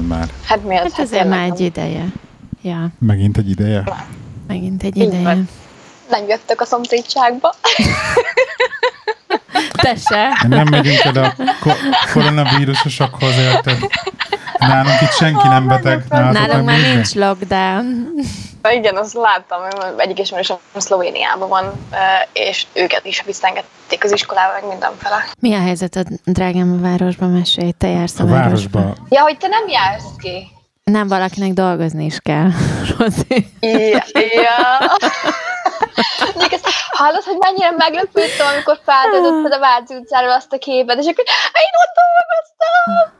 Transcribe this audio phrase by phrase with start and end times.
[0.00, 0.28] mond már.
[0.46, 0.82] Hát mi az?
[0.92, 2.04] Hát azért tényleg már egy ideje.
[2.62, 3.82] Ja, Megint egy ideje?
[4.46, 5.22] megint egy Így ideje.
[5.22, 5.48] van.
[6.10, 7.54] Nem jöttök a szomszédságba.
[9.72, 10.46] Te se.
[10.48, 11.78] Nem megyünk oda a ko-
[12.12, 13.78] koronavírusosokhoz, érted?
[14.58, 16.04] Nálunk itt senki nem beteg.
[16.08, 16.94] Nálunk meg már minden.
[16.94, 18.08] nincs lockdown.
[18.72, 21.72] Igen, azt láttam, hogy egyik ismerősöm Szlovéniában van,
[22.32, 23.70] és őket is visszaengedték
[24.00, 25.24] az iskolába, meg mindenfele.
[25.38, 27.30] Mi a helyzet a drágám a városban?
[27.30, 28.94] Mesélj, te jársz a, A városba.
[29.08, 30.46] Ja, hogy te nem jársz ki.
[30.84, 32.48] Nem, valakinek dolgozni is kell.
[32.98, 33.46] Rozi.
[33.60, 34.02] Ja.
[34.42, 34.62] ja.
[36.36, 41.06] Még ezt hallod, hogy mennyire meglepődtem, amikor feltöltötted a Váci utcáról azt a képet, és
[41.06, 41.24] akkor
[41.64, 43.18] én ott dolgoztam!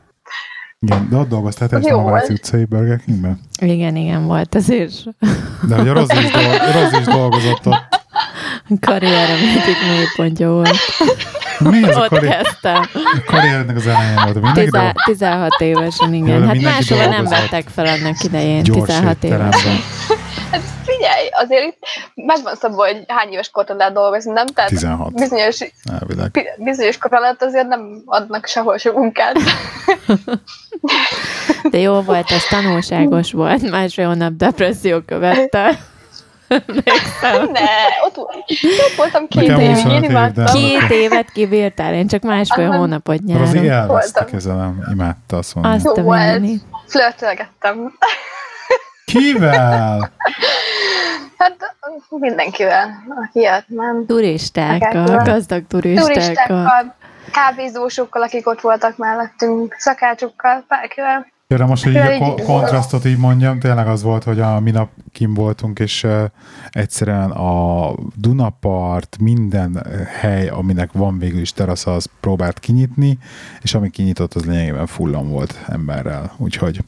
[0.79, 2.29] Igen, de ott dolgoztál te a Váci volt.
[2.29, 3.39] utcai Burger Kingben?
[3.61, 4.93] Igen, igen, volt azért
[5.67, 7.99] De hogy a Rozi is, dolg- Rozi is dolgozott ott.
[8.79, 10.69] Karrierem egyik mélypontja volt.
[11.59, 12.41] Mi ez a Ott karrier?
[12.41, 12.81] kezdtem.
[12.93, 14.33] A karriernek az elején volt.
[14.33, 16.47] Mindenki Tize- dolg- 16 évesen, igen.
[16.47, 19.77] Hát máshova nem vettek fel annak idején, gyors 16 évesen.
[20.51, 21.77] Hát figyelj, azért itt
[22.15, 24.45] meg van szabva, hogy hány éves kortól lehet dolgozni, nem?
[24.45, 25.13] Tehát 16.
[25.13, 25.59] bizonyos,
[25.99, 26.55] Elvileg.
[26.57, 29.37] bizonyos kor alatt azért nem adnak sehol sok munkát.
[31.71, 33.69] De jó volt, ez tanulságos volt.
[33.69, 35.79] Másfél hónap depresszió követte.
[36.51, 37.51] Emlékszem.
[37.51, 37.61] ne,
[38.05, 40.45] ott, ott voltam két évig, 25 én év, imádtam.
[40.45, 42.77] Két évet kibírtál, én csak másfél Aha.
[42.77, 43.69] hónapot Rozi nyáron.
[43.69, 43.87] elveszte
[44.19, 44.25] Voltam.
[44.25, 44.83] kezelem.
[44.91, 45.75] Imádta azt mondani.
[45.75, 46.61] Azt a mindenit.
[46.87, 47.93] Flörtölgettem.
[49.05, 50.11] Kivel?
[51.37, 51.75] Hát
[52.09, 52.89] mindenkivel,
[53.25, 54.05] aki jött, nem?
[54.05, 56.13] Turistákkal, gazdag turistákkal.
[56.13, 56.95] Turistákkal,
[57.31, 61.27] kávézósokkal, akik ott voltak mellettünk, szakácsokkal, bárkivel.
[61.57, 64.89] De most, hogy így a Tényleg kontrasztot így mondjam, tényleg az volt, hogy a minap
[65.11, 66.23] kim voltunk, és uh,
[66.69, 69.85] egyszerűen a Dunapart, minden
[70.19, 73.17] hely, aminek van végül is terasz, az próbált kinyitni,
[73.61, 76.31] és ami kinyitott, az lényegében fullan volt emberrel.
[76.37, 76.79] Úgyhogy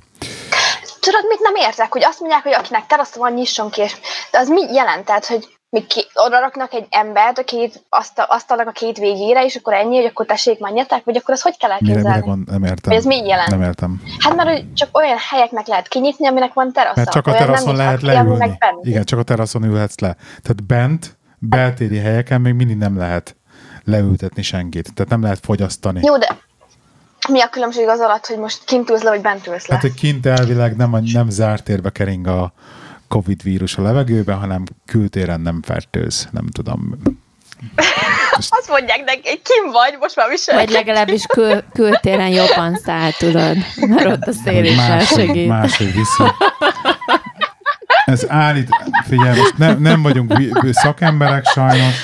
[1.00, 1.92] Tudod, mit nem értek?
[1.92, 3.96] Hogy azt mondják, hogy akinek terasza van, nyisson ki, és
[4.32, 5.06] de az mit jelent?
[5.06, 9.46] Tehát, hogy mi ki, oda raknak egy embert a két asztal, asztalnak a két végére,
[9.46, 12.28] és akkor ennyi, hogy akkor tessék, menjetek, vagy akkor az hogy kell mire, mire elképzelni?
[12.28, 12.92] gond, nem értem.
[12.92, 13.50] Vagy ez mit jelent?
[13.50, 14.02] Nem értem.
[14.20, 17.00] Hát mert hogy csak olyan helyeknek lehet kinyitni, aminek van terasza.
[17.00, 18.58] Mert csak a teraszon lehet leülni.
[18.82, 20.16] Igen, csak a teraszon ülhetsz le.
[20.42, 23.36] Tehát bent, beltéri helyeken még mindig nem lehet
[23.84, 24.94] leültetni senkit.
[24.94, 26.00] Tehát nem lehet fogyasztani.
[26.04, 26.38] Jó, de
[27.30, 29.74] mi a különbség az alatt, hogy most kint ülsz le, vagy bent ülsz le?
[29.74, 32.54] Hát, hogy kint elvileg nem, a, nem zárt térbe kering a
[33.14, 36.28] Covid vírus a levegőben, hanem kültéren nem fertőz.
[36.32, 36.96] Nem tudom.
[38.50, 40.74] Azt mondják neki, hogy kim vagy, most már Vagy viselkedj.
[40.74, 43.58] legalábbis kül- kültéren jobban száll, tudod.
[43.76, 45.48] Mert ott a szél is elsegít.
[45.48, 46.24] máshogy viszi.
[48.06, 48.70] Ez állít,
[49.08, 50.34] figyelj, most nem, nem vagyunk
[50.72, 51.96] szakemberek sajnos,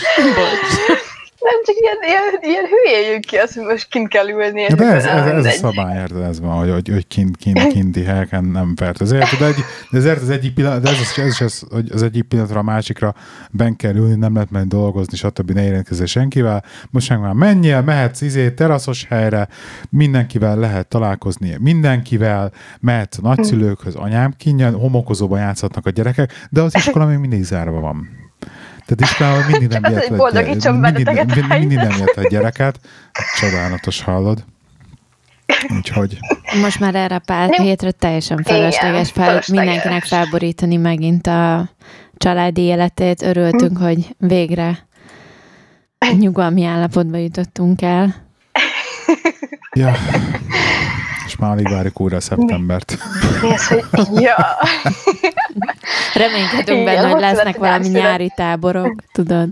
[1.40, 4.62] Nem csak ilyen, ilyen, ilyen hülyén jön ki az, hogy most kint kell ülni.
[4.62, 7.68] és de ez, ez, ez a szabály, érted, ez van, hogy, hogy, hogy kint, kint,
[7.68, 9.12] kinti helyeken nem fertőz.
[9.12, 9.56] Érted, de, egy,
[9.92, 12.60] de ezért az egyik pillanat, de ez, az, ez is az, hogy az egyik pillanatra
[12.60, 13.16] a másikra
[13.52, 15.52] ben kell ülni, nem lehet menni dolgozni, stb.
[15.52, 16.64] ne érintkezzél senkivel.
[16.90, 19.48] Most meg már menjél, mehetsz izé, teraszos helyre,
[19.90, 26.76] mindenkivel lehet találkozni, mindenkivel, mehetsz a nagyszülőkhöz, anyám kinyen, homokozóban játszhatnak a gyerekek, de az
[26.76, 28.28] iskola még mindig zárva van.
[28.96, 32.80] Tehát iskolában mindig nem gyere- boldogítson mindig, mindig, mindig nem jött a gyereket.
[33.40, 34.44] Csodálatos, hallod.
[35.76, 36.18] Úgyhogy
[36.62, 37.64] Most már erre a pár Jó.
[37.64, 41.70] hétre teljesen felesleges fel, mindenkinek felborítani megint a
[42.18, 43.22] családi életét.
[43.22, 43.84] Örültünk, Hm.
[43.84, 44.88] hogy végre
[46.18, 48.16] nyugalmi állapotba jutottunk el.
[49.74, 49.96] Ja.
[51.40, 52.98] Már alig várjuk újra a szeptembert.
[53.54, 54.36] Az, hogy ja.
[56.14, 59.50] Reménykedünk benne, hogy hogy lesznek valami nyári táborok, tudod.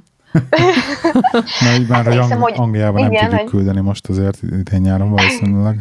[1.61, 4.37] Mert így már, hogy Emlékszem, Ang- hogy- Angliában nem igen, tudjuk hogy- küldeni most azért
[4.41, 5.77] idén nyáron valószínűleg.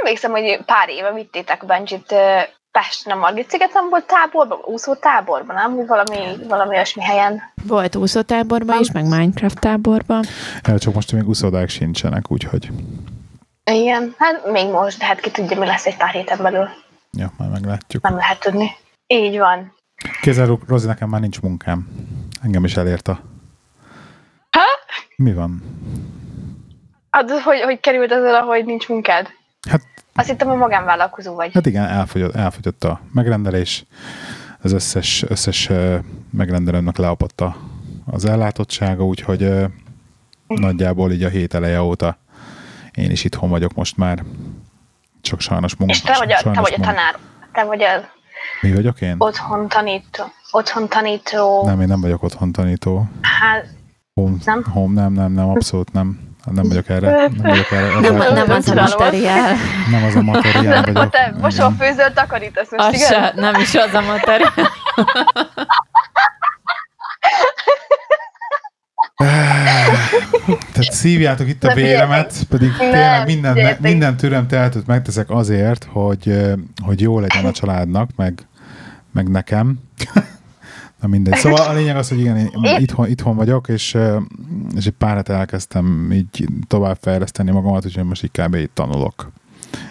[0.00, 2.14] Emlékszem, hogy pár éve vittétek Benjit
[2.72, 5.86] Pesten, a Margit szigeten volt táborban, úszó táborban, nem?
[5.86, 6.18] Valami,
[6.48, 7.42] valami olyasmi helyen.
[7.66, 10.24] Volt úszótáborban is, meg Minecraft táborban.
[10.62, 12.68] Ja, csak most még úszodák sincsenek, úgyhogy
[13.70, 16.68] Igen, hát még most, de hát ki tudja, mi lesz egy pár héten belül.
[17.12, 18.02] ja, majd meglátjuk.
[18.02, 18.70] Nem lehet tudni.
[19.06, 19.74] Így van.
[20.20, 21.88] Kézzel, Rozi, nekem már nincs munkám.
[22.42, 23.20] Engem is elért a...
[24.50, 24.62] Ha?
[25.16, 25.62] Mi van?
[27.10, 29.28] Hát, hogy, hogy került az oda, hogy nincs munkád?
[29.70, 29.82] Hát,
[30.14, 31.50] Azt hittem, hogy magánvállalkozó vagy.
[31.54, 33.84] hát igen, elfogyott, elfogyott a megrendelés.
[34.62, 35.70] Az összes, összes
[36.30, 37.56] megrendelőnek leapott a,
[38.06, 39.64] az ellátottsága, úgyhogy ö,
[40.46, 42.18] nagyjából így a hét eleje óta
[42.96, 44.22] én is itthon vagyok most már.
[45.20, 45.94] Csak sajnos munka.
[45.94, 47.16] És te vagy a, te vagy a tanár.
[47.52, 47.88] Te vagy a
[48.60, 49.14] Mi vagyok én?
[49.18, 50.24] otthon tanító.
[50.50, 51.62] Otthon tanító.
[51.64, 53.04] Nem, én nem vagyok otthon tanító.
[53.22, 53.66] Hát,
[54.14, 54.64] Home, Nem?
[54.72, 56.34] Home, nem, nem, nem, abszolút nem.
[56.52, 57.10] Nem vagyok erre.
[57.10, 58.00] Nem vagyok erre.
[58.00, 59.54] Nem, ezzel nem az a materiál.
[59.90, 60.96] nem az a materiál Nem, vagyok.
[60.96, 61.40] ha te Igen.
[61.40, 63.06] mosófőzőt takarítasz most, Az igen?
[63.08, 64.52] se, nem is az a materiál.
[70.72, 73.82] Tehát szívjátok itt a véremet, pedig Nem, tényleg minden, figyeljetek.
[73.82, 76.36] minden türem tehetőt megteszek azért, hogy,
[76.84, 78.46] hogy jó legyen a családnak, meg,
[79.12, 79.78] meg nekem.
[81.00, 81.34] Na mindegy.
[81.38, 83.96] Szóval a lényeg az, hogy igen, én itthon, itthon vagyok, és,
[84.76, 88.54] és egy pár hete elkezdtem így tovább fejleszteni magamat, úgyhogy most így kb.
[88.54, 89.30] így tanulok.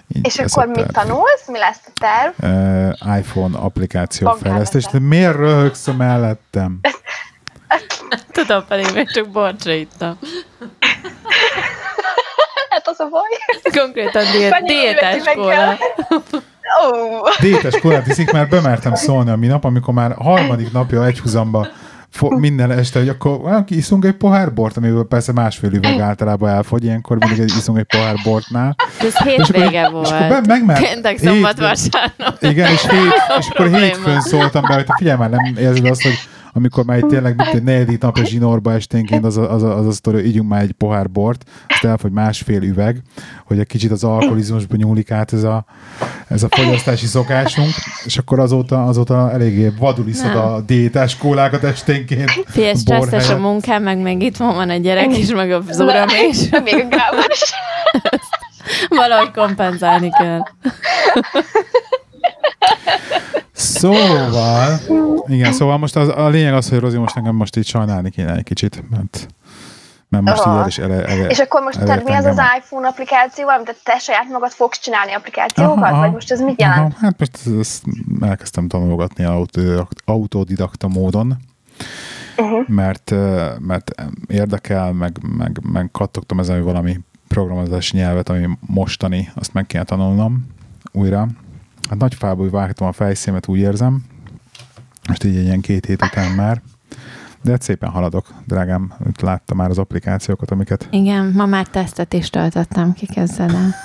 [0.08, 1.48] Így És akkor mit tanulsz?
[1.48, 2.56] Mi lesz a terv?
[2.56, 4.50] Ö, iPhone applikáció Bankárlata.
[4.50, 4.86] fejlesztés.
[4.92, 6.80] De miért röhögsz mellettem?
[8.32, 10.18] Tudom, pedig még csak borcsra ittam.
[12.70, 13.82] Hát az a baj.
[13.84, 15.56] Konkrétan diét, diétás kóla.
[15.66, 15.78] meg
[16.84, 21.68] Ó, Détes korát iszik, mert bemertem szólni a minap, amikor már harmadik napja egyhuzamba
[22.10, 26.84] fo- minden este, hogy akkor iszunk egy pohár bort, amiből persze másfél üveg általában elfogy,
[26.84, 28.76] ilyenkor mindig egy iszunk egy pohár bortnál.
[29.00, 30.46] Ez És akkor- hétvége és akkor be- volt.
[30.48, 32.38] megmer- Péntek, szombat, vasárnap.
[32.40, 36.20] Igen, és, hét, és akkor hétfőn szóltam be, hogy figyelj már, nem érzed azt, hogy
[36.58, 39.88] amikor már itt tényleg mint egy negyedik napja zsinórba esténként az a, az a, az
[39.88, 43.02] a sztori, hogy ígyunk már egy pohár bort, azt elfogy másfél üveg,
[43.46, 45.66] hogy egy kicsit az alkoholizmusba nyúlik át ez a,
[46.28, 47.70] ez a fogyasztási szokásunk,
[48.06, 50.46] és akkor azóta, azóta eléggé vadul iszod Nem.
[50.46, 52.30] a diétás kólákat esténként.
[52.46, 56.08] Fél stresszes a munkám, meg még itt van, van a gyerek is, meg az uram
[56.30, 56.50] is.
[56.50, 57.54] még a Gábor is.
[58.90, 60.40] Valahogy kompenzálni kell.
[63.56, 64.80] Szóval,
[65.28, 68.36] igen, szóval most az, a lényeg az, hogy Rozi most nekem most így sajnálni kéne
[68.36, 69.28] egy kicsit, mert,
[70.10, 70.62] mert most így Aha.
[70.62, 73.98] el is ele, ele, És akkor most tehát mi az az iPhone applikáció, amit te-
[73.98, 75.92] saját magad fogsz csinálni applikációkat?
[75.92, 76.80] Vagy most ez mit jelent?
[76.80, 77.84] Aha, hát most ezt-
[78.22, 81.38] elkezdtem tanulgatni autodidakt- autodidakta módon,
[82.38, 82.68] Uh-huh.
[82.68, 83.14] mert,
[83.60, 83.92] mert
[84.28, 89.84] érdekel, meg, meg, meg kattogtam ezen, hogy valami programozási nyelvet, ami mostani, azt meg kéne
[89.84, 90.48] tanulnom
[90.92, 91.28] újra.
[91.90, 94.06] Hát nagy fából vágtam a fejszémet, úgy érzem.
[95.08, 96.62] Most így egy ilyen két hét után már.
[97.42, 98.94] De hát szépen haladok, drágám.
[99.08, 103.76] Itt láttam már az applikációkat, amiket Igen, ma már tesztet is töltöttem ki, kezded el.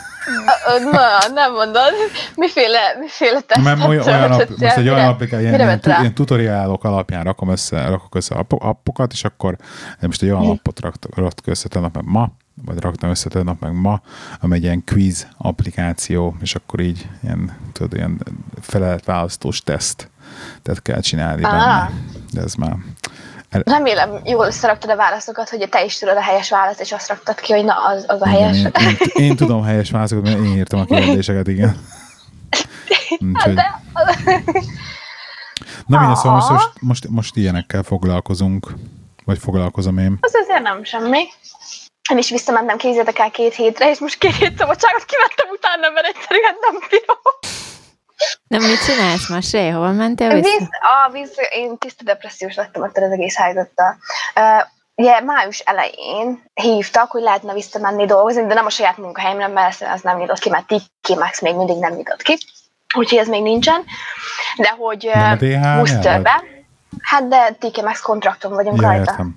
[0.93, 1.93] Na, nem mondod.
[2.37, 6.85] Miféle, miféle tesztet Mert olyan, olyan app, most egy olyan applikáció, ilyen, ilyen, ilyen tutoriálok
[6.85, 9.57] alapján rakom össze, rakok össze appo- appokat, és akkor
[10.01, 12.33] de most egy olyan appot rakt, raktak össze tegnap ma,
[12.65, 14.01] vagy raktam össze tegnap meg ma,
[14.41, 18.21] ami egy ilyen quiz applikáció, és akkor így ilyen, tudod, ilyen
[18.61, 20.11] feleletválasztós teszt
[20.63, 21.51] tehát kell csinálni Ah.
[21.51, 21.91] benne.
[22.33, 22.77] De ez már
[23.51, 27.41] Remélem, jól összeraktad a válaszokat, hogy te is tudod a helyes választ, és azt raktad
[27.41, 28.57] ki, hogy na, az, az a helyes.
[28.57, 31.77] Én, én, én, tudom helyes válaszokat, mert én írtam a kérdéseket, igen.
[33.33, 33.83] Úgyhogy, De,
[35.87, 38.73] na minden, szóval most, most, most ilyenekkel foglalkozunk,
[39.25, 40.19] vagy foglalkozom én.
[40.21, 41.23] az azért nem semmi.
[42.11, 46.07] Én is visszamentem, kézzétek el két hétre, és most két hét szabadságot kivettem utána, mert
[46.07, 47.19] egyszerűen nem bírom.
[48.49, 49.69] Nem, mit csinálsz, Masé?
[49.69, 50.69] Hova mentél Víz, vissza?
[51.07, 53.99] a víz, én tiszta depressziós lettem ettől az egész helyzettel.
[54.35, 59.83] Uh, ugye május elején hívtak, hogy lehetne visszamenni dolgozni, de nem a saját munkahelyemre, mert
[59.83, 62.39] ez nem nyitott ki, mert TK Max még mindig nem nyitott ki.
[62.97, 63.85] Úgyhogy ez még nincsen.
[64.57, 66.43] De hogy Nem uh, Worcesterbe,
[67.01, 69.35] hát de TK Max kontrakton vagyunk Ja, rajta értem.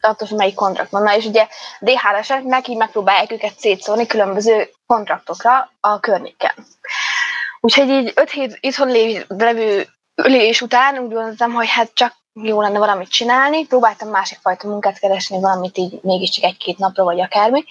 [0.00, 1.02] Attól, hogy melyik kontrakt van.
[1.02, 1.48] Na, és ugye
[1.80, 6.52] DHL-eseknek így megpróbálják őket szétszórni különböző kontraktokra a környéken.
[7.60, 12.60] Úgyhogy így öt hét itthon lé- levő ülés után úgy gondoltam, hogy hát csak jó
[12.60, 13.66] lenne valamit csinálni.
[13.66, 17.64] Próbáltam másik fajta munkát keresni, valamit így mégiscsak egy-két napra, vagy akármi,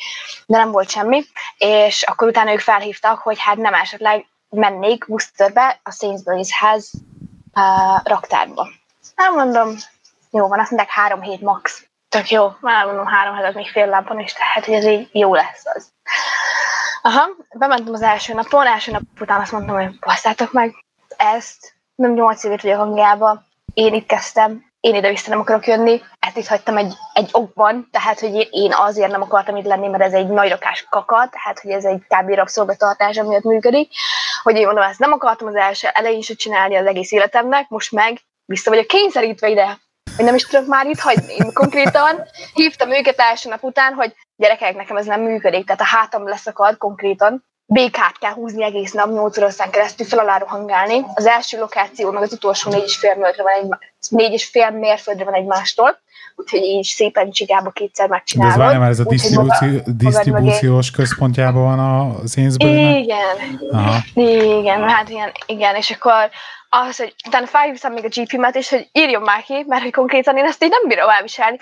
[0.46, 1.24] de nem volt semmi.
[1.58, 6.92] És akkor utána ők felhívtak, hogy hát nem esetleg mennék Worcesterbe, a Sainsbury's-hez
[7.54, 8.68] uh, raktárba.
[9.16, 9.76] Nem mondom,
[10.32, 11.87] jó van, azt mondják három hét max.
[12.10, 15.34] Tök jó, már mondom három hetet még fél lábon is, tehát hogy ez így jó
[15.34, 15.92] lesz az.
[17.02, 20.86] Aha, bementem az első napon, első nap után azt mondtam, hogy basszátok meg
[21.18, 26.02] ezt, nem nyolc évet vagyok Angliába, én itt kezdtem, én ide vissza nem akarok jönni,
[26.20, 30.04] ezt itt hagytam egy, egy okban, tehát hogy én azért nem akartam itt lenni, mert
[30.04, 32.30] ez egy nagy rakás kaka, tehát hogy ez egy kb.
[32.30, 33.92] rabszolgatartás, amiatt működik,
[34.44, 37.92] hogy én mondom, ezt nem akartam az első elején is csinálni az egész életemnek, most
[37.92, 39.78] meg vissza vagyok kényszerítve ide,
[40.18, 41.34] hogy nem is tudok már itt hagyni.
[41.34, 45.98] Én konkrétan hívtam őket első nap után, hogy gyerekek, nekem ez nem működik, tehát a
[45.98, 51.06] hátam leszakad konkrétan, békát kell húzni egész nap, 8 óraszán keresztül fel alá rohangálni.
[51.14, 54.70] Az első lokáció, meg az utolsó négy és fél mérföldre van egy, négy és fél
[54.70, 56.00] mérföldre van egymástól,
[56.36, 58.58] úgyhogy így szépen csigába kétszer De ez megcsinálod.
[58.58, 63.04] várjál már, ez a disztribúció, magad disztribúciós központjában van a Sainsbury-nek?
[63.04, 63.98] Igen, Aha.
[64.60, 66.30] igen, hát ilyen, igen, és akkor
[66.70, 70.38] az, hogy utána felhívtam még a GP-met, és hogy írjon már ki, mert hogy konkrétan
[70.38, 71.58] én ezt így nem bírom elviselni.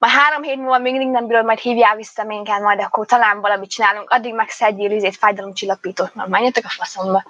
[0.00, 3.40] Majd három hét múlva még mindig nem bírod, majd hívjál vissza minket, majd akkor talán
[3.40, 7.24] valamit csinálunk, addig meg szedjél izét fájdalomcsillapítót, mert menjetek a faszomba.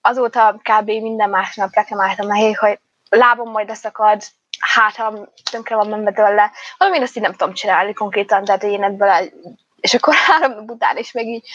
[0.00, 0.86] Azóta kb.
[0.86, 2.78] minden másnap reklamáltam nekik, hogy
[3.08, 4.22] lábom majd leszakad,
[4.58, 8.62] hát ha tönkre van menve tőle, valami én azt így nem tudom csinálni konkrétan, tehát
[8.62, 9.24] én ebből el,
[9.80, 11.48] és akkor három nap után is meg így,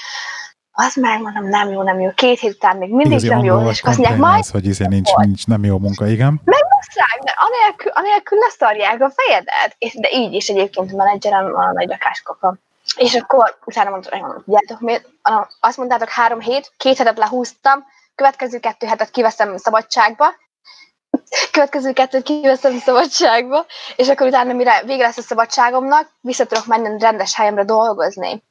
[0.71, 2.09] az meg mondom, nem jó, nem jó.
[2.15, 5.15] Két hét után még mindig Igazi nem jó, és azt mondják, majd hogy izé nincs,
[5.15, 6.41] nincs, nem jó munka, igen.
[6.81, 9.75] Megbasszák, de anélkül, anélkül leszarják a fejedet.
[9.77, 12.55] És, de így is egyébként a menedzserem a nagy lakáskapa.
[12.95, 15.07] És akkor utána mondtam, hogy tudjátok miért?
[15.59, 17.85] Azt mondtátok három hét, két hetet lehúztam,
[18.15, 20.25] következő kettő hetet kiveszem szabadságba,
[21.51, 26.99] következő kettőt kiveszem szabadságba, és akkor utána, mire vége lesz a szabadságomnak, vissza tudok menni
[26.99, 28.43] rendes helyemre dolgozni.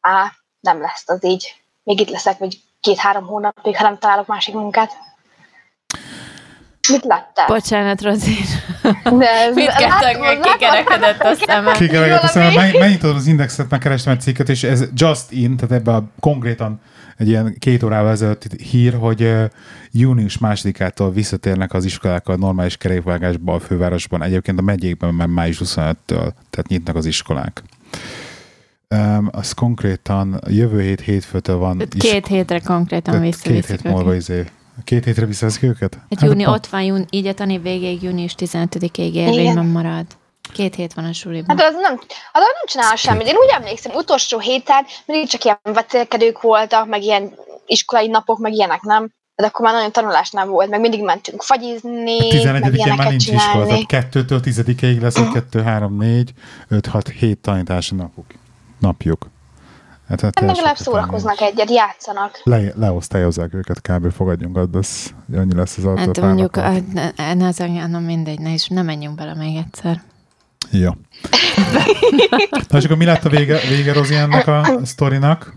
[0.00, 1.56] Á, nem lesz az így.
[1.82, 4.92] Még itt leszek, vagy két-három hónapig, ha nem találok másik munkát.
[6.90, 7.46] Mit láttál?
[7.46, 8.34] Bocsánat, Rozi.
[8.82, 11.72] De- Mindkettőnknek látom- kikerekedett a szemem.
[11.72, 15.72] Kikerekedett a szemem, meg- megnyitod az indexet, megkerestem egy cikket, és ez just in, tehát
[15.74, 16.80] ebben a konkrétan
[17.16, 19.44] egy ilyen két órával ezelőtt hír, hogy uh,
[19.90, 24.22] június másodikától visszatérnek az iskolák a normális kerékvágásba a fővárosban.
[24.22, 27.62] Egyébként a megyékben már május 25-től, tehát nyitnak az iskolák.
[28.94, 34.44] Um, az konkrétan jövő hét hétfőtől van Két hétre konkrétan tehát két hét múlva izé.
[34.84, 35.98] Két hétre visszaveszik őket?
[36.10, 40.06] Hát júni, a- ott van, jún, így a tani végéig június 15-ig érvényben marad.
[40.52, 41.58] Két hét van a suliban.
[41.58, 41.92] Hát az nem,
[42.32, 43.26] az nem csinál semmit.
[43.26, 47.34] Én úgy emlékszem, utolsó héten mindig csak ilyen vetélkedők voltak, meg ilyen
[47.66, 49.10] iskolai napok, meg ilyenek, nem?
[49.34, 52.74] De akkor már nagyon tanulás nem volt, meg mindig mentünk fagyizni, A meg 11-én már
[52.74, 53.86] ilyeneket nincs iskola, csinálni.
[53.86, 56.32] tehát 2-től 10-ig lesz, hogy 2, 3, 4,
[56.68, 58.26] 5, 6, 7 tanítási napuk.
[58.78, 59.30] napjuk.
[60.12, 62.40] Hát, hát Hát legalább szórakoznak egyet, játszanak.
[62.44, 64.12] Le, leosztályozzák őket, kb.
[64.12, 66.54] fogadjunk ad, az annyi lesz az Hát autópályának.
[66.54, 70.02] mondjuk, ah, ne, ne, ne, ne, mindegy, ne, is, ne menjünk bele még egyszer.
[70.72, 70.96] Ja.
[72.68, 75.54] Na és akkor mi lett a vége, vége Rozi ennek a sztorinak?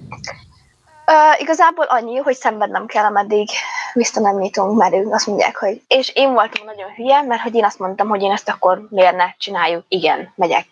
[1.08, 3.48] Uh, igazából annyi, hogy szenvednem kell, ameddig
[3.94, 5.82] vissza nem nyitunk, mert ők azt mondják, hogy...
[5.88, 9.16] És én voltam nagyon hülye, mert hogy én azt mondtam, hogy én ezt akkor miért
[9.16, 9.84] ne csináljuk.
[9.88, 10.66] Igen, megyek.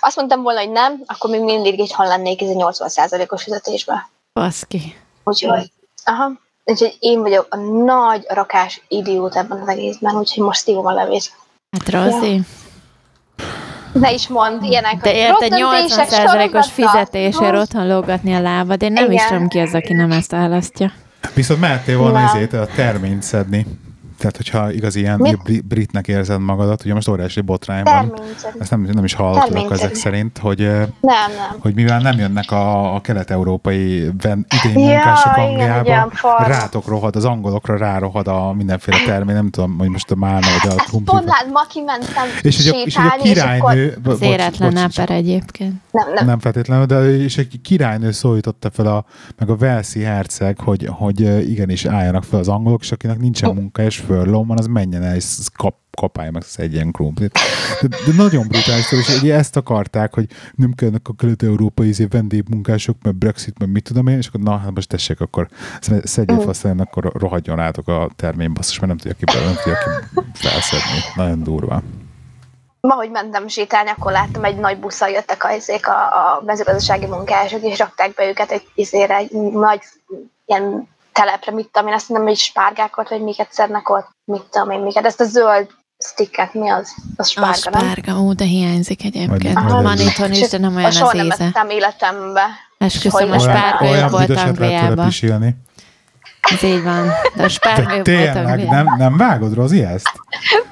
[0.00, 4.08] Azt mondtam volna, hogy nem, akkor még mindig itthon lennék ez a 80%-os fizetésbe.
[4.32, 4.96] Baszki.
[5.24, 5.72] Úgyhogy,
[6.04, 6.30] aha.
[6.64, 11.32] Úgyhogy én vagyok a nagy rakás idiót ebben az egészben, úgyhogy most szívom a levét.
[11.70, 12.40] Hát Rozi,
[13.92, 16.62] Ne is mondd ilyenek, de döntések 80%-os sorozata.
[16.62, 18.82] fizetésért otthon lógatni a lábad.
[18.82, 19.26] Én nem is Igen.
[19.28, 20.92] tudom ki az, aki nem ezt választja.
[21.34, 23.66] Viszont mehettél volna izét, a terményt szedni.
[24.22, 28.12] Tehát, hogyha igaz ilyen bri- britnek érzed magadat, ugye most óriási botrány van.
[28.58, 29.68] Ezt nem, nem is Terményszerű.
[29.74, 31.56] ezek szerint, hogy Nem, nem.
[31.58, 36.10] hogy mivel nem jönnek a, a kelet-európai ven, idén Ja, munkások igen, Angliába,
[36.46, 40.70] rátok rohad, az angolokra rárohad a mindenféle termény, nem tudom, hogy most a málna vagy
[40.70, 41.14] a Ezt krumpli.
[41.14, 43.22] pont lát, ma kimentem És hogy, a, és hogy a akkor...
[43.22, 45.74] királynő, bo- Az éretlen egyébként.
[45.90, 46.26] Nem, nem.
[46.26, 49.04] nem feltétlenül, de és egy királynő szólította fel a,
[49.38, 53.82] meg a Velszi herceg, hogy, hogy igenis álljanak fel az angolok, és akinek nincsen munka
[53.82, 57.38] és furlong van, az menjen el, és kap, kapálja meg szedjen krumplit.
[57.80, 62.96] De, de nagyon brutális, és ugye ezt akarták, hogy nem kellnek a kelet-európai izé vendégmunkások,
[63.02, 65.48] mert Brexit, meg mit tudom én, és akkor na, hát most tessék, akkor
[66.02, 69.78] szedjél fel, aztán akkor rohadjon rátok a termény, basszus, mert nem tudja ki, nem tudja
[69.78, 70.98] ki felszedni.
[71.14, 71.82] Nagyon durva.
[72.80, 77.06] Ma, hogy mentem sétálni, akkor láttam egy nagy busszal jöttek a, izék a, a mezőgazdasági
[77.06, 79.80] munkások, és rakták be őket egy, izére, egy nagy
[80.46, 84.70] ilyen telepre, mit tudom én, azt mondom, hogy spárgákat, vagy miket szednek ott, mit tudom
[84.70, 85.04] én, miket.
[85.04, 85.66] Ezt a zöld
[85.98, 86.94] sticket, mi az?
[87.16, 87.80] Az A spárga, nem?
[87.90, 89.52] spárga, ó, de hiányzik egyébként.
[89.60, 91.44] Vagy- Van itthon is, de nem olyan soha az nem íze.
[91.44, 92.42] ettem életembe.
[92.78, 95.10] Esküszöm, a spárga olyan volt Angliában.
[96.50, 97.06] Ez így van.
[97.34, 97.48] De
[97.84, 100.10] volt tényleg, nem, nem vágod, Rozi, ezt?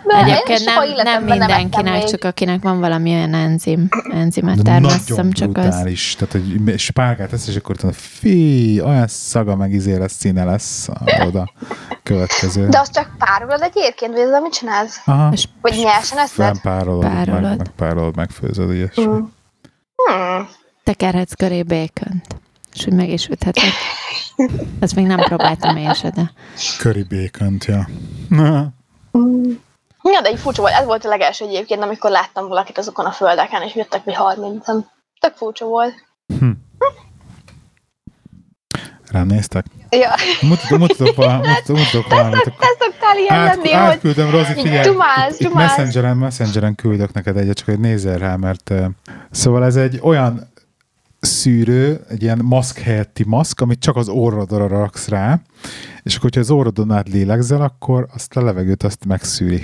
[0.05, 5.57] Nem, Egyébként nem, nem nem mindenkinek, csak akinek van valami olyan enzim, enzimet termesztem, csak
[5.57, 5.63] az.
[5.65, 6.15] brutális.
[6.19, 10.89] Tehát, hogy spárgát tesz, és akkor utána fi, olyan szaga meg izé lesz, színe lesz
[11.27, 11.53] oda
[12.03, 12.69] következő.
[12.69, 15.01] De azt csak párolod egyébként, vagy ez amit csinálsz?
[15.05, 16.45] Aha, Vagy nyersen eszed?
[16.45, 17.43] fennpárolod, Párolod.
[17.43, 19.05] meg, megpárolod, megfőzöd, ilyesmi.
[19.05, 19.09] Mm.
[19.95, 20.49] Hmm.
[20.85, 22.27] Tekerhetsz köré békönt,
[22.75, 23.63] és úgy meg is ütheted.
[24.79, 26.33] Ezt még nem próbáltam én se, de
[26.79, 27.89] Köri békönt, ja.
[30.03, 30.75] Ja, de egy furcsa volt.
[30.75, 34.65] Ez volt a legelső egyébként, amikor láttam valakit azokon a földeken, és jöttek mi 30
[35.21, 35.95] Tök furcsa volt.
[39.11, 39.65] rám néztek?
[39.91, 42.43] Ja, Mutatok, mutatok, valami, mutatok, valamit.
[42.45, 45.77] te szoktál ilyen Át, lenni, hogy átküldöm, Rozi, figyelj, dumálsz, itt, dumálsz.
[45.77, 48.85] messengeren, messengeren küldök neked egyet, csak hogy nézzel rá, mert uh,
[49.31, 50.50] szóval ez egy olyan
[51.21, 55.41] szűrő, egy ilyen maszk helyetti maszk, amit csak az orrodra raksz rá,
[56.03, 59.63] és akkor, hogyha az orrodon át lélegzel, akkor azt a levegőt azt megszűri.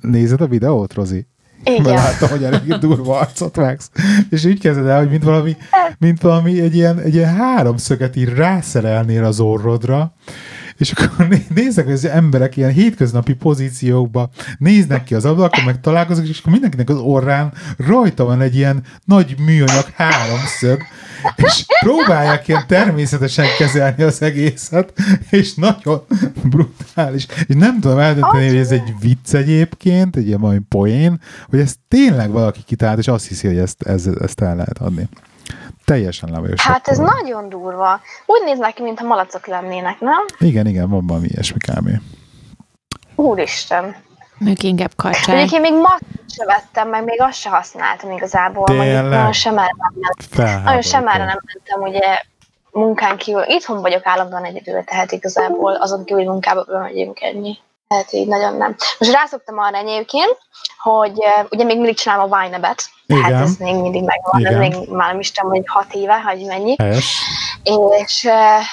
[0.00, 1.26] Nézed a videót, Rozi?
[1.64, 1.82] Igen.
[1.82, 3.90] mert láttam, hogy elég durva arcot vágsz.
[4.30, 5.56] És úgy kezded el, hogy mint valami,
[5.98, 10.14] mint valami egy ilyen, egy ilyen háromszöget így rászerelnél az orrodra,
[10.78, 15.80] és akkor né- néznek, hogy az emberek ilyen hétköznapi pozíciókba néznek ki az ablakon, meg
[15.80, 20.82] találkoznak, és akkor mindenkinek az orrán rajta van egy ilyen nagy műanyag háromszög,
[21.36, 24.92] és próbálják ilyen természetesen kezelni az egészet,
[25.30, 26.04] és nagyon
[26.44, 27.26] brutális.
[27.46, 31.74] És nem tudom eldönteni, hogy ez egy vicc egyébként, egy ilyen valami poén, hogy ez
[31.88, 35.08] tényleg valaki kitalált, és azt hiszi, hogy ezt, ez, ezt el lehet adni.
[35.84, 38.00] Teljesen le vagyok Hát ez nagyon durva.
[38.26, 40.24] Úgy néznek ki, mintha malacok lennének, nem?
[40.38, 41.88] Igen, igen, van valami ilyesmi kb.
[43.14, 43.96] Úristen.
[44.46, 45.34] Ők inkább kacsák.
[45.34, 45.98] Egyébként még ma
[46.28, 48.64] se vettem, meg még azt se használtam igazából.
[48.66, 49.10] Mondjuk Tényleg?
[49.10, 50.62] Nagyon sem erre nem mentem.
[50.62, 52.22] Nagyon sem erre nem mentem, ugye
[52.70, 53.42] munkán kívül.
[53.46, 57.58] Itthon vagyok állandóan egyedül, tehát igazából azon kívül, hogy munkába bemegyünk ennyi.
[57.88, 58.76] Tehát így nagyon nem.
[58.98, 60.38] Most rászoktam arra egyébként,
[60.78, 64.52] hogy uh, ugye még mindig csinálom a Vine-et, tehát ez még mindig megvan, Igen.
[64.52, 66.74] ez még már nem is tudom, hogy hat éve, hogy mennyi.
[66.78, 67.22] Helyes.
[67.98, 68.64] És uh,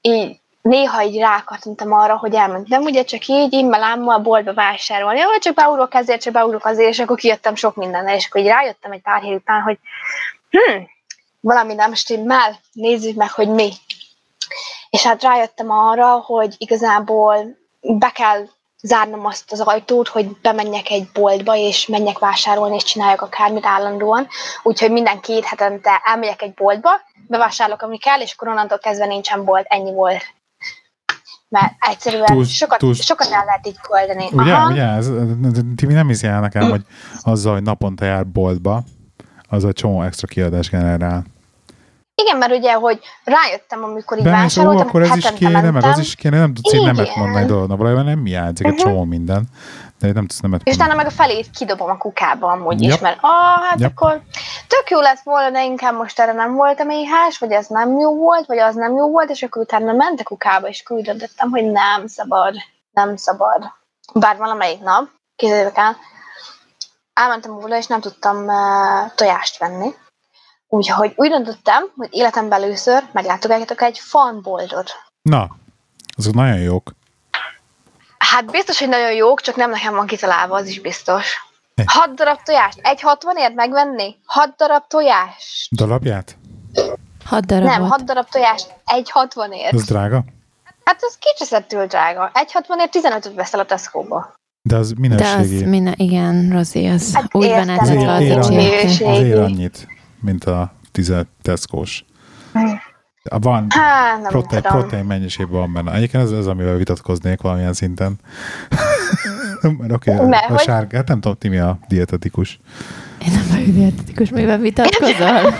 [0.00, 5.54] így néha így rákattintam arra, hogy elmentem, ugye csak így, immelámmal boltba vásárolni, hogy csak
[5.54, 9.02] beugrok ezért, csak beugrok azért, és akkor kijöttem sok mindennel, és akkor így rájöttem egy
[9.02, 9.78] pár hét után, hogy
[10.50, 10.82] hm,
[11.40, 13.72] valami nem stimmel, nézzük meg, hogy mi.
[14.90, 18.46] És hát rájöttem arra, hogy igazából be kell
[18.82, 24.26] zárnom azt az ajtót, hogy bemenjek egy boltba, és menjek vásárolni, és csináljak akármit állandóan.
[24.62, 26.90] Úgyhogy minden két hetente elmegyek egy boltba,
[27.28, 30.22] bevásárolok, ami kell, és akkor onnantól kezdve nincsen bolt, ennyi volt.
[31.48, 34.28] Mert egyszerűen Túl- sokat, túl- sokat el lehet így költeni.
[34.32, 34.70] Ugye, Aha.
[34.70, 35.10] ugye, ez,
[35.76, 36.82] Timi nem hiszi el nekem, hogy
[37.22, 38.82] azzal, hogy naponta jár boltba,
[39.48, 41.24] az egy csomó extra kiadás generál.
[42.22, 45.90] Igen, mert ugye, hogy rájöttem, amikor így ó, vásároltam, akkor ez is kéne, meg mentem,
[45.90, 47.76] az is kéne, nem tudsz így nemet mondani dolognak.
[47.78, 48.82] Valójában nem hiányzik egy Mhm.
[48.82, 49.44] csomó minden,
[49.98, 52.92] de nem tudsz nemet És utána meg a felét kidobom a kukába amúgy Yep.
[52.94, 53.90] is, mert ah, hát Yep.
[53.90, 54.20] akkor
[54.68, 58.16] tök jó lett volna, de inkább most erre nem voltam éhás, vagy ez nem jó
[58.16, 61.64] volt, vagy az nem jó volt, és akkor utána ment a kukába, és döntöttem, hogy
[61.64, 62.54] nem szabad,
[62.92, 63.72] nem szabad.
[64.14, 65.96] Bár valamelyik nap, évek el,
[67.12, 69.94] elmentem volna, és nem tudtam uh, tojást venni.
[70.74, 74.90] Úgyhogy úgy döntöttem, hogy életemben először meglátogatjatok egy farmboltot.
[75.22, 75.48] Na,
[76.16, 76.92] azok nagyon jók.
[78.18, 81.36] Hát biztos, hogy nagyon jók, csak nem nekem van kitalálva, az is biztos.
[81.74, 81.84] Eh.
[81.88, 84.16] Hat darab tojást, egy 60ért megvenni?
[84.24, 85.74] Hat darab tojást?
[85.76, 86.36] Darabját?
[87.24, 87.70] Hat darabot.
[87.78, 89.72] Nem, hat darab tojást, egy 60ért.
[89.74, 90.24] Az drága?
[90.84, 92.30] Hát ez kicseszettől drága.
[92.34, 94.32] Egy 60ért 15-öt veszel a Tesco-ba.
[94.68, 95.56] De az De minőségi.
[95.56, 98.66] az minden, igen, Rozi, az Hát úgy van értem, az átadva ér, az ér, így
[98.68, 99.20] annyit, csinálják.
[99.22, 99.86] az ér annyit,
[100.22, 102.04] mint a 15 Tesco-s.
[103.40, 104.78] Van Hát, nem protein, tudom.
[104.80, 105.92] protein mennyiség van benne.
[105.92, 108.18] Egyébként ez, ez amivel vitatkoznék valamilyen szinten.
[109.78, 112.60] Mert oké, okay, Mert a hogy- sárga, hát nem tudom, Timi a dietetikus.
[113.26, 115.54] Én nem vagyok dietetikus, mivel vitatkozol?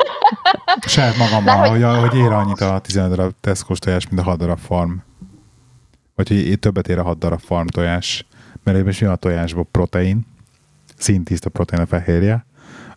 [0.86, 4.24] Saját magammal, Mert hogy, hogy- hogy ér annyit a 15 darab Tesco tojás, mint a
[4.24, 4.92] 6 darab farm.
[6.14, 8.26] Vagy hogy többet ér a 6 darab farm tojás.
[8.64, 10.26] Mert ebben is mi a tojásban protein,
[10.96, 12.46] szintiszta protein a fehérje,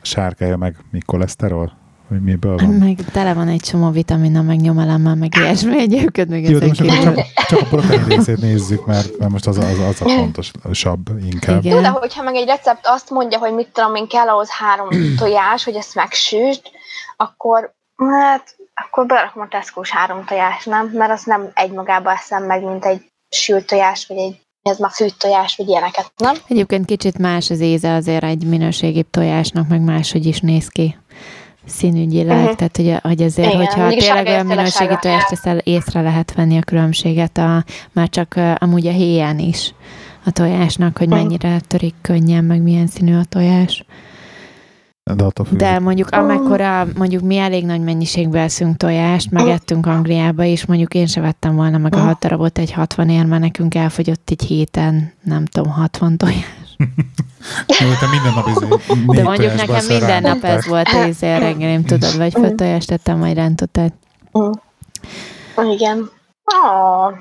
[0.03, 1.71] sárkája meg mi koleszterol,
[2.07, 2.69] hogy miből van.
[2.69, 6.81] meg tele van egy csomó vitamina, meg nyomelemmel, meg ilyesmi egyébként még Jó, de most
[6.81, 10.09] akkor csak, csak a protein részét nézzük, mert, mert most az, a- az, az a
[10.09, 11.63] fontosabb inkább.
[11.63, 11.75] Igen.
[11.75, 14.87] Jó, de hogyha meg egy recept azt mondja, hogy mit tudom én, kell ahhoz három
[15.17, 16.61] tojás, hogy ezt megsüsd,
[17.17, 20.89] akkor hát, akkor belerakom a tesco három tojás, nem?
[20.93, 25.17] Mert azt nem egymagába eszem meg, mint egy sült tojás, vagy egy ez már fűt
[25.17, 26.35] tojás, vagy ilyeneket, nem?
[26.47, 30.95] Egyébként kicsit más az íze azért egy minőségibb tojásnak, meg máshogy is néz ki
[31.65, 32.53] színügyileg, Mhm.
[32.55, 36.61] tehát hogy, hogy azért, Igen, hogyha tényleg olyan minőségi tojást teszel, észre lehet venni a
[36.61, 39.73] különbséget, a, már csak amúgy a héján is
[40.25, 41.17] a tojásnak, hogy Mhm.
[41.17, 43.85] mennyire törik könnyen, meg milyen színű a tojás.
[45.03, 45.57] De attól függ.
[45.57, 51.07] De mondjuk amekkora, mondjuk mi elég nagy mennyiségben eszünk tojást, megettünk Angliába is, mondjuk én
[51.07, 55.13] se vettem volna meg a hat darabot egy 60 ér, mert nekünk elfogyott egy héten,
[55.23, 56.45] nem tudom, 60 tojás.
[57.79, 58.67] Jó, te minden nap izé,
[59.05, 63.93] De mondjuk nekem minden nap ez volt izé reggelim, tudod, vagy főtojást tettem, vagy rántottat.
[65.73, 66.09] Igen.
[66.45, 67.13] Oh,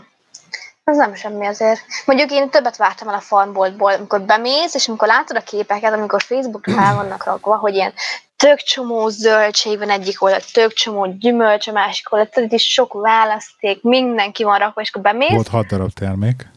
[0.93, 1.81] ez nem semmi azért.
[2.07, 6.23] Mondjuk én többet vártam el a farmboltból, amikor bemész, és amikor látod a képeket, amikor
[6.23, 7.93] Facebookra fel vannak rakva, hogy ilyen
[8.37, 12.93] tök csomó zöldség van egyik oldal, tök csomó gyümölcs a másik oldal, tudod, is sok
[12.93, 15.35] választék, mindenki van rakva, és akkor bemész.
[15.35, 16.51] Volt hat darab termék.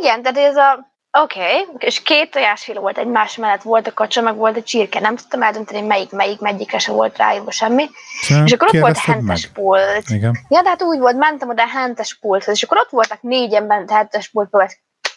[0.00, 1.66] Igen, tehát ez a Oké, okay.
[1.78, 5.00] és két tojásféle volt egymás mellett, volt a kacsa, meg volt a csirke.
[5.00, 7.86] Nem tudtam eldönteni, melyik, melyik, melyikre se volt ráírva semmi.
[8.20, 9.52] Szóval És akkor ott volt a hentes meg?
[9.52, 10.08] pult.
[10.08, 10.36] Igen.
[10.48, 13.66] Ja, de hát úgy volt, mentem oda a hentes pulthoz, és akkor ott voltak négyen
[13.66, 14.68] bent a hentes pultba,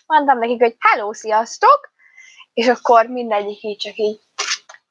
[0.06, 1.92] mondtam nekik, hogy hello, sziasztok,
[2.54, 4.20] és akkor mindegyik így csak így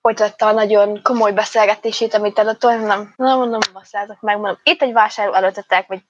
[0.06, 4.92] folytatta a nagyon komoly beszélgetését, amit előtt nem, nem, nem basszázok meg, mondom, itt egy
[4.92, 6.02] vásárló előttetek, vagy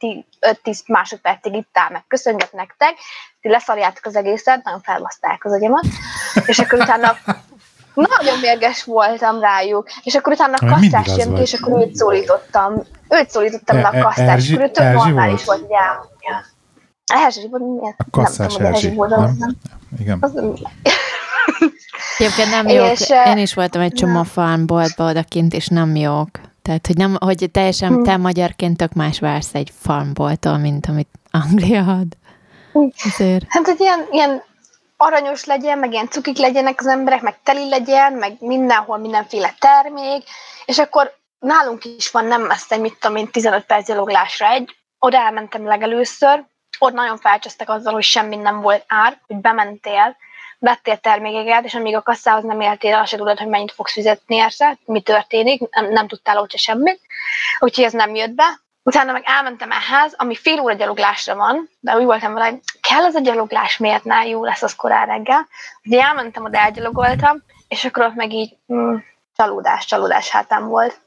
[0.65, 2.95] 5-10 másodpercig itt áll meg, köszönjük nektek,
[3.41, 5.85] ti leszarjátok az egészet, nagyon felbaszták az agyamat,
[6.47, 7.17] és akkor utána
[7.95, 12.83] nagyon mérges voltam rájuk, és akkor utána a kasszás jön ki, és akkor őt szólítottam,
[13.09, 15.71] őt szólítottam le a e- e- kasszás, és akkor ő több normális volt, hogy.
[17.07, 17.99] Erzsi volt, miért?
[17.99, 18.73] A kasszás nem?
[19.39, 19.57] nem?
[19.99, 20.25] Igen.
[22.19, 22.91] Egyébként nem jók.
[22.91, 26.29] És, Én is voltam egy csomó farmboltba odakint, és nem jók.
[26.63, 28.03] Tehát, hogy, nem, hogy teljesen hmm.
[28.03, 32.07] te magyarként tök más vársz egy farmboltól, mint amit Anglia ad.
[33.05, 33.45] Azért.
[33.49, 34.43] Hát, hogy ilyen, ilyen
[34.97, 40.23] aranyos legyen, meg ilyen cukik legyenek az emberek, meg teli legyen, meg mindenhol mindenféle termék,
[40.65, 45.19] és akkor nálunk is van nem messze, mit tudom én, 15 perc gyaloglásra egy, oda
[45.19, 46.45] elmentem legelőször,
[46.79, 50.17] ott nagyon felcsöztek azzal, hogy semmi nem volt ár, hogy bementél,
[50.67, 54.37] vettél termékeket, és amíg a kasszához nem éltél, azt se tudod, hogy mennyit fogsz fizetni
[54.37, 57.01] érte, mi történik, nem, nem tudtál ott se semmit,
[57.59, 58.61] úgyhogy ez nem jött be.
[58.83, 63.05] Utána meg elmentem ehhez, ami fél óra gyaloglásra van, de úgy voltam vele, hogy kell
[63.05, 65.47] az a gyaloglás, miért ne, jó lesz az korán reggel.
[65.85, 68.97] Ugye elmentem, oda elgyalogoltam, és akkor ott meg így mm,
[69.37, 71.01] csalódás, csalódás hátám volt.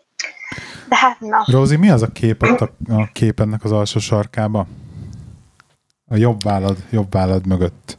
[0.89, 1.43] De hát na.
[1.51, 4.65] Rózi, mi az a kép a, a képennek az alsó sarkába?
[6.07, 7.98] A jobb vállad, jobb vállad mögött.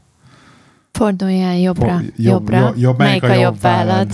[1.00, 2.58] Forduljál jobbra, For, jobb, jobbra.
[2.58, 4.08] Jobb, jobb, melyik, melyik a, a jobb vállad?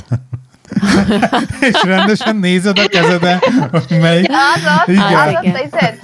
[1.71, 3.39] és rendesen nézed a kezede,
[3.71, 4.31] hogy melyik.
[4.31, 5.03] Az ott, igen.
[5.03, 5.99] az ott, izé,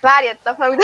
[0.00, 0.78] várjatok meg.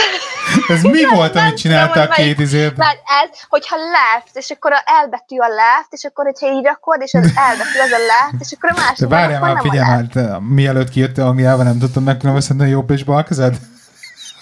[0.67, 2.77] Ez mi volt, amit csinálta a két izért?
[2.77, 7.01] Már ez, hogyha left, és akkor a elbetű a left, és akkor, hogyha így rakod,
[7.01, 8.97] és az elbetű az a left, és akkor a másik.
[8.97, 13.23] De várjál már, figyelj már, mielőtt kijöttél Angliába, nem tudtam megkülönböztetni a jobb és bal
[13.23, 13.57] kezed?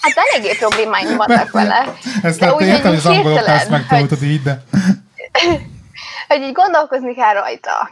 [0.00, 1.94] Hát eléggé problémáim vannak vele.
[2.22, 4.62] Ezt de úgy, értem, hogy az angoloknál ezt megtanultad így, de...
[6.28, 7.90] hogy így gondolkozni kell rajta.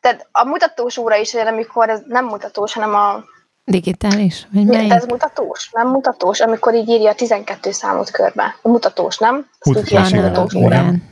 [0.00, 3.24] Tehát a mutatós óra is olyan, amikor ez nem mutatós, hanem a...
[3.64, 4.46] Digitális?
[4.52, 4.92] Vagy melyik?
[4.92, 8.56] Ez mutatós, nem mutatós, amikor így írja a 12 számot körbe.
[8.62, 9.46] A mutatós, nem?
[9.58, 11.10] Azt mutatós órán.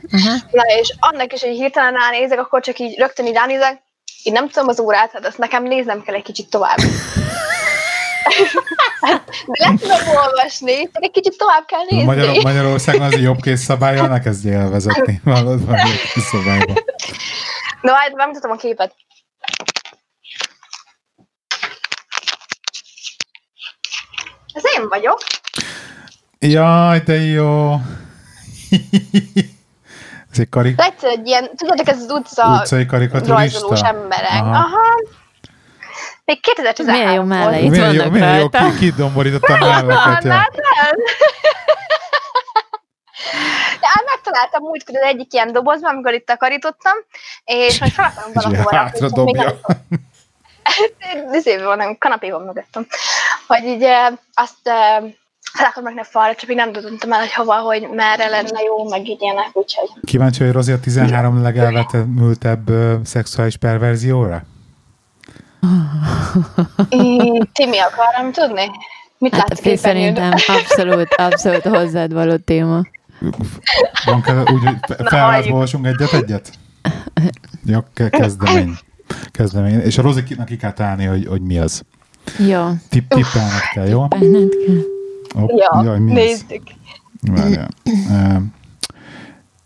[0.51, 3.81] Na és annak is, hogy hirtelen ránézek, akkor csak így rögtön így ránézek,
[4.23, 6.77] én nem tudom az órát, hát azt nekem néznem kell egy kicsit tovább.
[9.45, 12.05] De le tudom olvasni, csak egy kicsit tovább kell nézni.
[12.05, 15.21] Magyar, Magyarországon az jobb kész szabálya, ne kezdj el vezetni.
[15.23, 15.77] Valód van
[16.31, 16.73] szabályba.
[17.81, 18.95] Na, hát bemutatom a képet.
[24.53, 25.19] Ez én vagyok.
[26.39, 27.73] Jaj, de jó.
[30.31, 30.81] Ez egy karik...
[30.81, 33.87] Egyszer egy ilyen, tudjátok, ez az utca utcai karikaturista?
[33.87, 34.41] emberek.
[34.41, 34.49] Aha.
[34.49, 35.01] Aha.
[36.27, 40.23] Még 2013 Milyen jó melleit milyen jó, milyen jó, ki, kidomborította a melleket.
[40.23, 40.45] Ja.
[43.79, 46.93] De hát megtaláltam múltkor az egyik ilyen dobozban, amikor itt takarítottam,
[47.43, 48.77] és majd fel akarom valahol.
[48.77, 49.59] Hátra dobja.
[51.31, 52.87] Nézzébe van, a kanapéban mögöttem.
[53.47, 53.83] Hogy így
[54.33, 54.61] azt
[55.53, 58.61] fel akarom rakni a falra, csak még nem tudtam el, hogy hova, hogy merre lenne
[58.61, 59.89] jó, meg így ilyenek, úgyhogy.
[60.05, 62.71] Kíváncsi, hogy Rozi a 13 legelvetemültebb
[63.03, 64.43] szexuális perverzióra?
[67.53, 68.71] Timi akarom tudni?
[69.17, 72.81] Mit hát, látsz Szerintem abszolút, abszolút hozzád való téma.
[74.05, 76.51] Van kell, úgy, hogy felvázolásunk egyet-egyet?
[77.65, 78.77] Jó, kezdemény.
[79.31, 79.79] kezdemény.
[79.79, 81.83] És a Rozikinak ki kell találni, hogy, hogy mi az.
[82.37, 82.69] Jó.
[82.89, 84.07] Tipp, tippelned kell, jó?
[84.07, 84.75] Tippelned kell.
[85.41, 86.61] Hopp, ja, jaj, mi nézzük.
[87.21, 87.69] Várjál.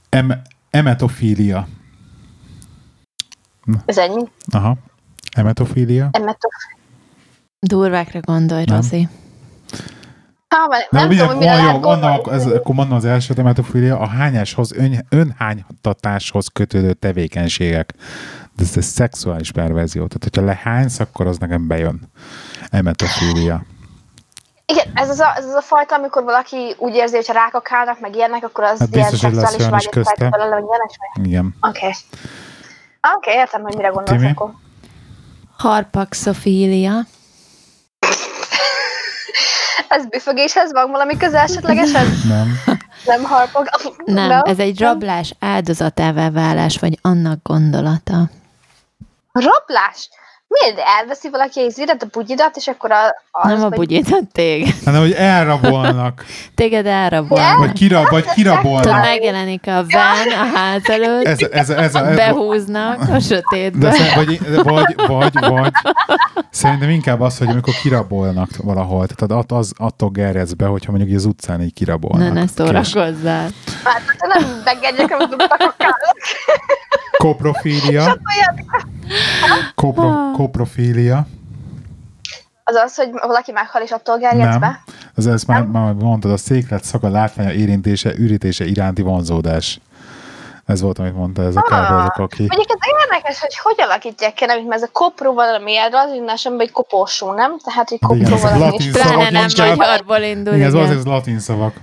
[0.09, 1.67] Em, emetofília.
[3.85, 4.23] Ez ennyi?
[4.51, 4.77] Aha.
[5.35, 6.09] Emetofília?
[6.11, 6.79] Emetofília.
[7.59, 9.07] Durvákra gondolj, Rozi.
[10.47, 14.07] Ha, nem, nem tudom, hogy mire jó, mondom, ez, akkor mondom az első emetofília, a
[14.07, 17.93] hányáshoz, ön, önhánytatáshoz kötődő tevékenységek.
[18.55, 20.07] De ez, ez szexuális perverzió.
[20.07, 21.99] Tehát, hogyha lehánysz, akkor az nekem bejön.
[22.69, 23.63] Emetofília.
[24.65, 27.99] Igen, ez az, a, ez az a fajta, amikor valaki úgy érzi, hogy ha rákakálnak,
[27.99, 30.63] meg ilyenek, akkor az hát biztos, ilyen szexuális vágyat belőle,
[31.23, 31.55] Igen.
[31.61, 31.77] Oké.
[31.77, 31.91] Okay.
[33.15, 34.31] Oké, okay, értem, hogy mire gondolsz Timi?
[34.31, 34.53] akkor.
[35.61, 36.93] Harpaxofília.
[39.95, 42.05] ez büfögéshez van valami köze esetlegesen?
[42.33, 42.59] Nem.
[43.05, 43.69] Nem harpog?
[44.05, 44.43] Nem, no?
[44.43, 48.29] ez egy rablás áldozatává válás, vagy annak gondolata.
[49.31, 50.09] Rablás?
[50.59, 54.23] Miért elveszi valaki az íret, a bugyidat, és akkor a, az, Nem a vagy- bugyítat
[54.31, 54.73] téged.
[54.85, 57.57] hanem hogy elrabolnak, Téged elrabolnak.
[57.57, 59.01] vagy, kira, vagy Tudod, kirabolnak.
[59.01, 63.91] megjelenik a van a ház előtt, Ez, ez, ez, ez, behúznak a de sötétbe.
[63.91, 65.71] szer- vagy, vagy, vagy, vagy,
[66.49, 71.15] szerintem inkább az, hogy amikor kirabolnak valahol, tehát att- az attól gerjedsz be, hogyha mondjuk
[71.17, 72.33] az utcán így kirabolnak.
[72.33, 73.49] Ne, ne szórakozzál.
[73.83, 75.69] Hát, ha nem begedjek, amit a.
[77.17, 78.17] Koprofília,
[79.75, 81.27] kopro, koprofília,
[82.63, 84.59] Az az, hogy valaki meghal, és attól gerjedsz nem.
[84.59, 84.83] be?
[85.15, 89.79] Az, ezt már, már mondtad, a széklet szaga látványa érintése, ürítése iránti vonzódás.
[90.65, 92.45] Ez volt, amit mondta ez a Kárpát, azok, aki...
[92.47, 92.77] Mondjuk ez
[93.09, 96.71] érdekes, hogy hogy alakítják ki, nem, mert ez a kopró valami erre, az innásem, hogy
[96.71, 97.57] koporsó, nem?
[97.63, 98.95] Tehát, hogy Hát igen, kopró valami latin is.
[98.95, 100.85] szavak Pláne nem magyarból indul, Igen, ez igen.
[100.85, 101.73] valószínűleg latin szavak.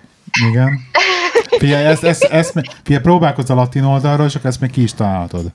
[0.50, 0.78] Igen.
[1.58, 4.82] Figyelj, ezt, ezt, ezt, ezt figyelj, próbálkozz a latin oldalról, és akkor ezt még ki
[4.82, 5.46] is találhatod.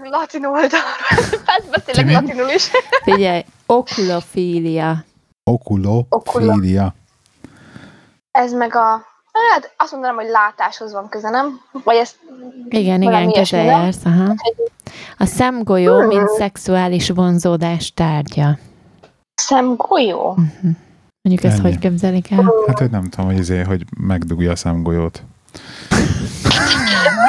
[0.00, 0.76] Várj, latin oldalra.
[1.46, 2.12] Persze beszélek Timi?
[2.12, 2.70] latinul is.
[3.04, 5.04] Figyelj, okulofília.
[5.44, 6.94] Okulofília.
[8.30, 9.06] Ez meg a...
[9.50, 11.60] Hát azt mondanám, hogy látáshoz van köze, nem?
[11.84, 12.16] Vagy ezt...
[12.68, 14.34] Igen, igen, közel jársz, aha.
[15.18, 16.06] A szemgolyó, Hmm.
[16.06, 18.58] mint szexuális vonzódás tárgya.
[19.34, 20.36] Szemgolyó?
[21.22, 21.70] Mondjuk ezt Ennyi.
[21.70, 22.54] hogy képzelik el?
[22.66, 25.22] Hát, hogy nem tudom, hogy, izé, hogy megdugja a szemgolyót.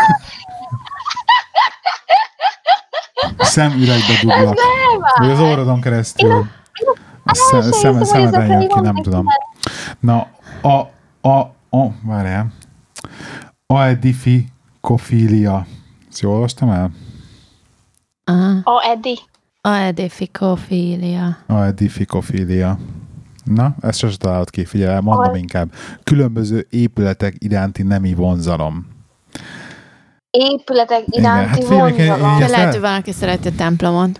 [3.44, 4.58] Szemüregbe duglak.
[5.18, 6.48] Vagy az orrodon keresztül.
[7.24, 9.26] A szem, szem, hiszem, hogy szemeden ezek jön ki, nem tudom.
[10.00, 10.28] Na,
[10.62, 10.78] a,
[11.30, 12.54] a, a, várjál.
[13.68, 15.66] Aedifikofília.
[16.10, 16.92] Ezt jól olvastam el?
[18.24, 18.50] Aha.
[18.64, 19.20] A Edi.
[19.62, 21.38] Aedifikofília.
[21.48, 22.78] Aedifikofília.
[23.44, 25.74] Na, ezt sose találod ki, figyelj, mondom inkább.
[26.04, 28.93] Különböző épületek iránti nemi vonzalom.
[30.38, 32.42] Épületek iránti hát én- én- vonzalom.
[32.42, 34.20] ezt Lehet, hogy valaki szereti a templomot.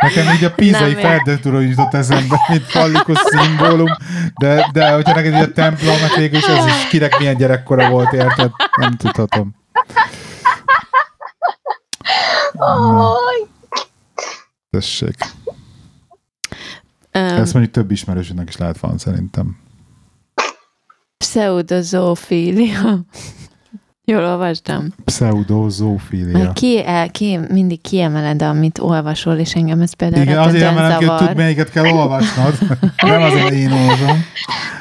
[0.00, 3.88] Nekem így a pízai Nem, ferdőtúról jutott eszembe, mint fallikus szimbólum,
[4.40, 8.12] de, de hogyha neked így a templomnak végül is ez is kinek milyen gyerekkora volt,
[8.12, 8.50] érted?
[8.76, 9.54] Nem tudhatom.
[12.56, 13.46] Aj,
[14.70, 15.16] Tessék.
[17.14, 19.61] Um, Ezt mondjuk több ismerősöknek is lehet van szerintem.
[21.22, 22.80] Pseudozófília.
[24.04, 24.86] Jól olvastam.
[25.04, 26.38] Pseudozófília.
[26.38, 30.98] Mert ki, el, ki, mindig kiemeled, amit olvasol, és engem ez például Igen, azért emelem
[30.98, 31.26] ki, hogy zavar.
[31.28, 32.54] tud, melyiket kell olvasnod.
[33.02, 34.24] Nem azért, hogy én olvasom.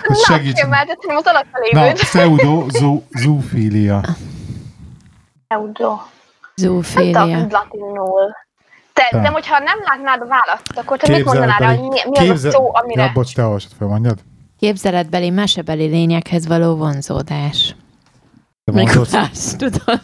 [0.07, 0.53] Na, segíts.
[0.59, 4.01] kiemeltetném az alatta Na, pseudozófília.
[5.47, 5.89] Pseudo.
[5.89, 5.99] Nem
[6.55, 7.21] Zófília.
[7.21, 8.35] tudom, latinul.
[8.93, 9.19] Te, Te.
[9.21, 12.17] de hogyha nem látnád a választ, akkor te mit mondanád rá, hogy mi, mi az
[12.17, 13.03] a képzel- szó, amire...
[13.03, 14.19] Ja, bocs, te olvasod fel, mondjad?
[14.61, 17.75] Képzeletbeli, mesebeli lényekhez való vonzódás.
[18.71, 20.01] Mikulás, tudod?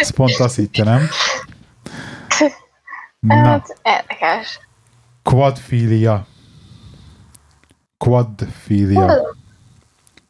[0.00, 1.00] ez pont azt hitte, nem?
[3.20, 4.58] Na, Hát, érdekes.
[5.22, 6.26] quadfilia.
[7.98, 9.36] Quadfilia.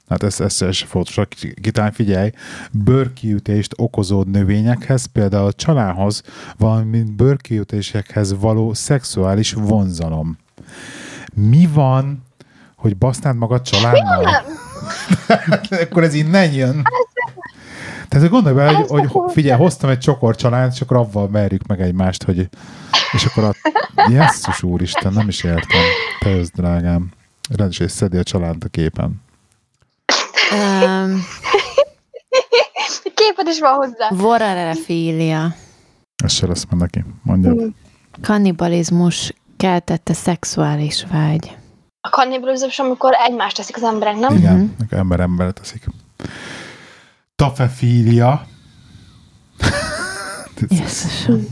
[0.09, 1.19] Hát ez, ez, ez fontos.
[1.63, 2.31] Kitán figyelj,
[2.73, 6.23] bőrkiütést okozó növényekhez, például a csalához,
[6.59, 10.37] valamint bőrkiütésekhez való szexuális vonzalom.
[11.41, 12.23] Mi van,
[12.77, 14.45] hogy basznád magad családdal?
[15.83, 16.83] Akkor ez innen jön.
[18.09, 21.67] Tehát gondolj bele, hogy, Ez hogy figyelj, hoztam egy csokor család, és akkor avval merjük
[21.67, 22.49] meg egymást, hogy
[23.13, 23.55] és akkor a
[24.11, 25.81] jesszus úristen, nem is értem.
[26.21, 27.11] Te jössz, drágám.
[27.57, 29.23] Rendes, és szedi a család a képen.
[30.53, 31.25] Um,
[33.15, 34.09] képed is van hozzá.
[34.11, 35.55] vorarefília.
[36.25, 37.05] Ez se lesz meg neki.
[37.23, 37.71] Mondjad.
[38.23, 41.57] Kannibalizmus keltette szexuális vágy.
[42.01, 44.37] A kannibalizmus, amikor egymást teszik az emberek, nem?
[44.37, 44.63] Igen, Mhm.
[44.83, 44.99] uh-huh.
[44.99, 45.87] ember emberre teszik.
[47.37, 48.47] Tafefília.
[50.69, 51.47] Jézusom.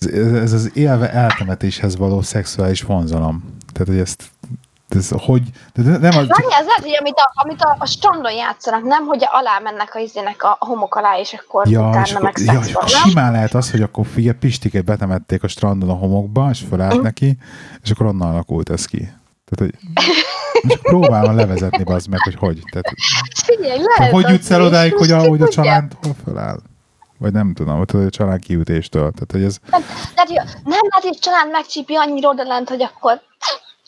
[0.00, 3.56] Ez, ez, ez az élve eltemetéshez való szexuális vonzalom.
[3.72, 4.24] Tehát, hogy ezt
[4.88, 5.42] ez hogy,
[5.74, 9.06] de nem az, Várj, ez lehet, hogy amit a, amit a, a strandon játszanak, nem?
[9.06, 12.54] Hogy alá mennek a izének a homok alá, és akkor Ja, utána és akkor, meg
[12.54, 16.48] ja, és akkor simán lehet az, hogy akkor figyelj, Pistikét betemették a strandon a homokba,
[16.50, 17.38] és felállt neki,
[17.82, 19.12] és akkor onnan alakult ez ki.
[19.48, 19.74] Tehát, hogy
[20.68, 22.62] csak próbálom levezetni az meg, hogy hogy.
[22.70, 22.86] Tehát,
[23.44, 26.14] Figyelj, lehet tehát hogy jutsz el odáig, hogy a, most ki hogy a család hol
[26.24, 26.60] feláll?
[27.18, 29.12] Vagy nem tudom, hogy a család kiütéstől.
[29.12, 29.82] Tehát, hogy ez, Nem,
[30.14, 33.20] lehet, hogy, nem lehet, hogy a család megcsípi annyira odalent, hogy akkor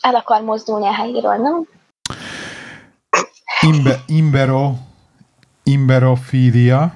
[0.01, 1.67] el akar mozdulni a helyéről, nem?
[3.61, 4.73] imbe, imbero,
[5.63, 6.93] imberofília,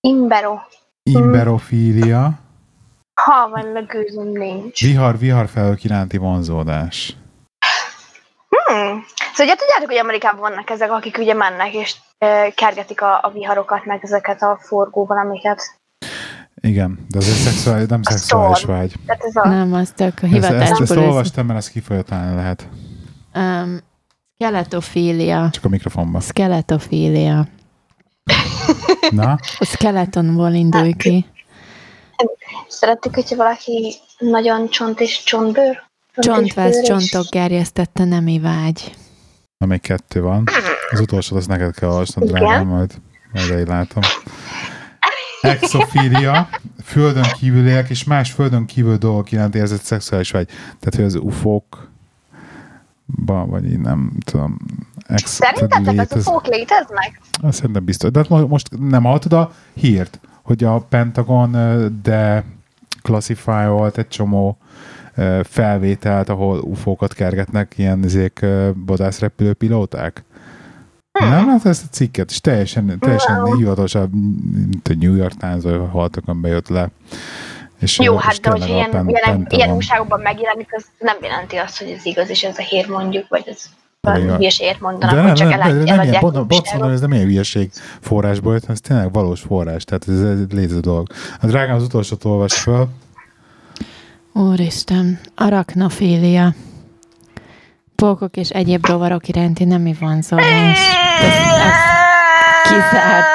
[0.00, 0.58] Imbero.
[1.02, 2.30] imberofília,
[3.14, 4.80] Ha van legőzöm nincs.
[4.80, 7.16] vihar, vihar felől iránti vonzódás.
[8.48, 9.04] Hmm.
[9.32, 11.96] Szóval ugye tudjátok, hogy Amerikában vannak ezek, akik ugye mennek, és
[12.54, 15.77] kergetik a, a viharokat, meg ezeket a forgó valamiket.
[16.60, 18.72] Igen, de ez egy szexuális, nem A szexuális storm.
[18.72, 18.94] vágy.
[19.06, 19.48] Tehát ez a...
[19.48, 20.98] Nem, az tök a Ezt, ezt, ezt hivatásból.
[20.98, 22.68] ez- olvastam, mert ezt kifolyatálni lehet.
[23.34, 23.78] Um,
[24.34, 25.48] skeletofília.
[25.52, 26.20] Csak a mikrofonba.
[26.20, 27.48] Skeletofília.
[29.10, 31.26] Na, A skeletonból indulj ki.
[32.68, 35.86] Szeretik, hogyha valaki nagyon csont és csontbőr?
[36.16, 38.94] Csontváz, csontok gerjesztette nemi vágy.
[39.58, 40.44] na még kettő van.
[40.90, 42.94] Az utolsót azt neked kell olvasnod, drágám, majd,
[43.32, 44.02] majd így látom.
[45.40, 46.48] Exofília,
[46.84, 50.46] földön kívüliek és más földön kívül dolgok iránt érzett szexuális vágy.
[50.46, 51.88] Tehát, hogy az ufók
[53.26, 54.58] vagy így nem tudom.
[55.06, 57.20] Ex, Szerintetek az ufók léteznek?
[57.42, 58.10] Azt Szerintem biztos.
[58.10, 61.50] De hát mo- most nem hallottad a hírt, hogy a Pentagon
[62.02, 62.44] de
[63.02, 64.58] klasszifájolt egy csomó
[65.42, 70.24] felvételt, ahol ufókat kergetnek ilyen izék vadászrepülő pilóták?
[71.18, 74.12] Nem lehet ezt a cikket, és teljesen, teljesen hivatosabb,
[74.70, 76.88] mint a New York Times, vagy haltakon bejött le.
[77.80, 81.78] És, Jó, hát de hogyha ilyen, Pen- ilyen, ilyen újságokban megjelenik, az nem jelenti azt,
[81.78, 83.64] hogy ez igaz, és ez a hír mondjuk, vagy ez
[84.00, 87.12] valami hülyeséget mondanak, De hogy nem, csak nem, nem, nem pont, pont mondom, ez nem
[87.12, 91.06] ilyen hülyeség forrásból jött, ez tényleg valós forrás, tehát ez egy létező dolog.
[91.40, 92.88] A drágám az utolsót olvas fel,
[94.32, 96.54] Úristen, arachnofília.
[97.94, 100.97] Pókok és egyéb rovarok iránti nemi vonzódás.
[101.20, 101.34] Ez,
[101.66, 101.74] ez
[102.62, 103.26] kizárt.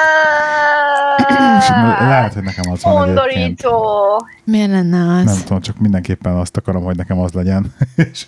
[1.58, 1.68] és
[2.00, 3.18] lehet, hogy nekem az van egyébként.
[3.18, 4.26] Undorító.
[4.44, 5.24] Miért lenne az?
[5.24, 7.74] Nem tudom, csak mindenképpen azt akarom, hogy nekem az legyen.
[7.94, 8.26] és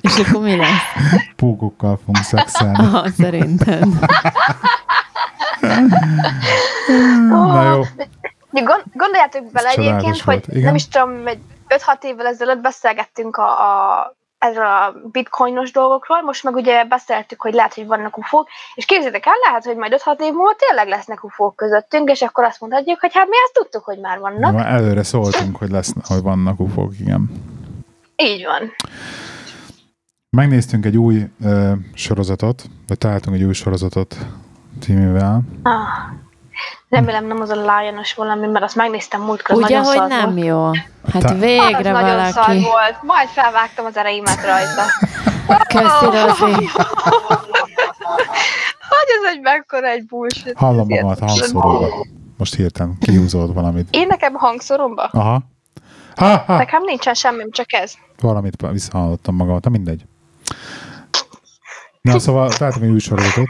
[0.00, 0.68] És akkor mi lesz?
[1.36, 2.78] pókokkal fogunk szexelni.
[2.78, 3.84] Aha, szerinted.
[7.28, 7.82] Na jó,
[8.92, 10.44] gondoljátok bele egyébként, volt.
[10.44, 10.62] hogy Igen?
[10.64, 16.44] nem is tudom, egy 5-6 évvel ezelőtt beszélgettünk a, a erről a bitcoinos dolgokról, most
[16.44, 20.20] meg ugye beszéltük, hogy lehet, hogy vannak ufók, és képzeljétek el, lehet, hogy majd 5-6
[20.20, 23.84] év múlva tényleg lesznek ufók közöttünk, és akkor azt mondhatjuk, hogy hát mi ezt tudtuk,
[23.84, 24.52] hogy már vannak.
[24.52, 27.30] már előre szóltunk, hogy, lesz, hogy vannak ufók, igen.
[28.16, 28.72] Így van.
[30.36, 34.16] Megnéztünk egy új ö, sorozatot, vagy találtunk egy új sorozatot
[34.80, 35.40] címével.
[35.62, 36.24] Ah.
[36.88, 40.46] Remélem nem az a Lionos valami, mert azt megnéztem múltkor, Ugye, nagyon hogy nem volt.
[40.46, 40.70] jó?
[41.12, 42.62] Hát Ta- végre az nagyon szar valaki.
[42.64, 43.02] volt.
[43.02, 44.82] Majd felvágtam az ereimet rajta.
[45.68, 46.68] Köszi, Rozi.
[48.88, 50.52] Hogy ez egy mekkora egy bullshit.
[50.56, 52.06] Hallom magamat a hangszóróba.
[52.36, 53.88] Most hirtelen kihúzod valamit.
[53.90, 55.02] Én nekem hangszoromba?
[55.12, 55.42] Aha.
[56.16, 56.56] Ha, ha.
[56.56, 57.92] Nekem nincsen semmim, csak ez.
[58.20, 60.02] Valamit visszahallottam magamat, mindegy.
[62.00, 63.46] Na, szóval találtam egy új sorozatot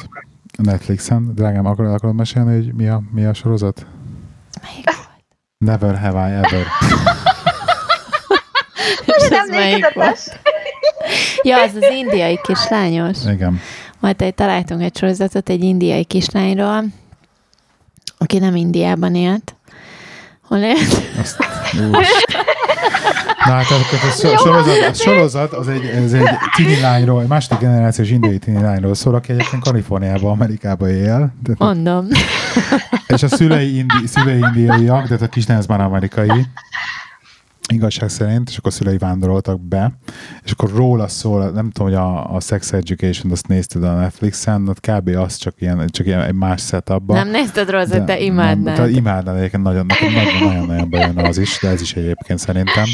[0.56, 1.34] Netflixen.
[1.34, 3.86] Drágám, akarod, akarod mesélni, hogy mi a, mi a sorozat?
[4.62, 5.24] Melyik volt?
[5.58, 6.66] Never have I ever.
[9.06, 10.40] És ez melyik volt?
[11.42, 13.18] Ja, az az indiai kislányos.
[13.26, 13.60] Igen.
[14.00, 16.84] Majd egy találtunk egy sorozatot egy indiai kislányról,
[18.18, 19.54] aki nem Indiában élt.
[20.42, 21.18] Hol élt?
[21.20, 21.55] Azt.
[23.46, 27.28] Na hát akkor a so- sorozat, a sorozat az egy, ez egy tini lányról, egy
[27.28, 31.34] második generációs indiai tini lányról szól, aki egyébként Kaliforniában, Amerikában él.
[31.42, 32.06] De, Mondom.
[33.06, 36.46] és a szülei, indi, szülei indiaiak, de hát a kislány az már amerikai.
[37.72, 39.92] Igazság szerint, és akkor szülei vándoroltak be,
[40.44, 44.68] és akkor róla szól, nem tudom, hogy a, a Sex Education, azt nézted a Netflixen,
[44.68, 45.08] ott kb.
[45.08, 47.16] az csak ilyen, csak ilyen egy más setupban.
[47.16, 48.74] Nem nézted Rozet, de, Nem, imádnád.
[48.76, 52.38] tehát imádnád, egyébként nagyon, nekem nagyon, nagyon, nagyon bejön az is, de ez is egyébként
[52.38, 52.84] szerintem.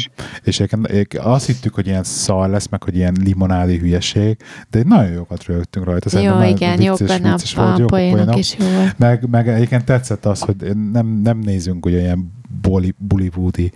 [0.43, 4.37] És egyébként azt hittük, hogy ilyen szar lesz, meg hogy ilyen limonádi hülyeség,
[4.69, 6.09] de nagyon jókat rögtünk rajta.
[6.13, 8.99] Jó, Szerintem igen, jók benne vicces a, a jók poénok is jó volt.
[8.99, 10.55] Meg, meg egyébként tetszett az, hogy
[10.91, 13.71] nem, nem nézünk ugye ilyen boli, bollywoodi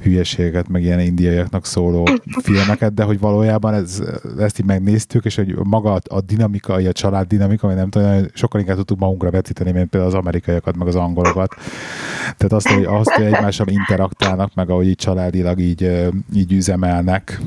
[0.00, 2.08] hülyeséget, meg ilyen indiaiaknak szóló
[2.42, 4.02] filmeket, de hogy valójában ez,
[4.38, 8.26] ezt így megnéztük, és hogy maga a, a dinamika, a család dinamika, vagy nem tudom,
[8.34, 11.54] sokkal inkább tudtuk magunkra vetíteni, mint például az amerikaiakat, meg az angolokat.
[12.36, 17.40] Tehát azt, hogy, azt, hogy egymással interaktálnak, meg ahogy így családilag így, így üzemelnek.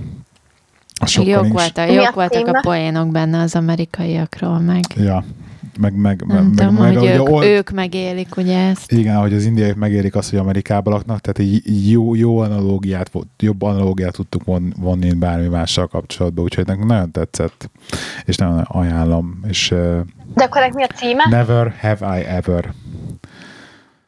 [1.17, 5.23] Még jók, voltak, Mi jók a voltak a poénok benne az amerikaiakról, meg Ja,
[5.79, 8.91] meg, meg, nem meg, tudom, meg, hogy ahogy ők, old- ők megélik ugye ezt.
[8.91, 13.61] Igen, hogy az indiaiak megérik azt, hogy Amerikában laknak, tehát így jó, jó analógiát, jobb
[13.61, 17.69] analógiát tudtuk von- vonni, bármi mással kapcsolatban, úgyhogy nekünk nagyon tetszett,
[18.25, 19.67] és nagyon ajánlom, és
[20.35, 21.23] De akkor mi a címe?
[21.29, 22.73] Never Have I Ever.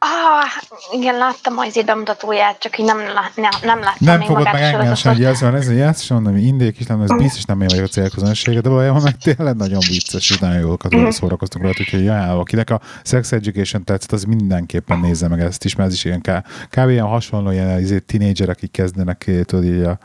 [0.00, 4.62] Ah, igen, láttam az bemutatóját, csak így nem, lá- nem, nem láttam Nem fogod meg
[4.62, 7.44] engem sem, hogy ez van, ez a játszás, mondom, hogy indiai is nem, ez biztos
[7.44, 11.08] nem én vagyok a célközönsége, de valójában meg tényleg nagyon vicces, és nagyon jól Mhm.
[11.08, 15.74] szórakoztunk rajta, úgyhogy jaj, akinek a Sex Education tetszett, az mindenképpen nézze meg ezt is,
[15.74, 16.88] mert ez is ilyen ká- kb.
[16.88, 19.98] ilyen hasonló, ilyen izé, tínédzserek, akik kezdenek tudod, így a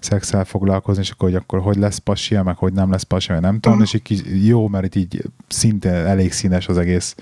[0.00, 3.42] szexel foglalkozni, és akkor, hogy akkor hogy lesz pasia, meg hogy nem lesz pasia, meg
[3.44, 7.14] nem tudom, és így jó, mert itt így szinte elég színes az egész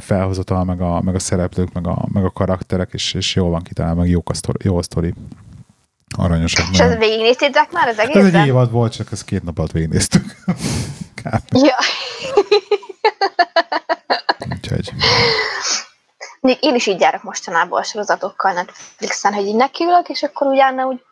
[0.00, 3.62] felhozatal, meg a, meg a szereplők, meg a, meg a karakterek, és, és jól van
[3.62, 4.58] kitalálva, meg jó a sztori.
[4.62, 5.14] Jó a sztori.
[6.16, 6.66] Aranyosak.
[6.72, 6.92] És nagyon.
[6.92, 10.24] ez végignéztétek már az Ez egy évad volt, csak ezt két nap alatt végignéztük.
[11.50, 11.76] Ja.
[14.50, 14.92] Úgyhogy.
[16.40, 20.80] Még Én is így járok mostanában a sorozatokkal Netflixen, hogy így nekiülök, és akkor ugyan
[20.80, 21.02] úgy,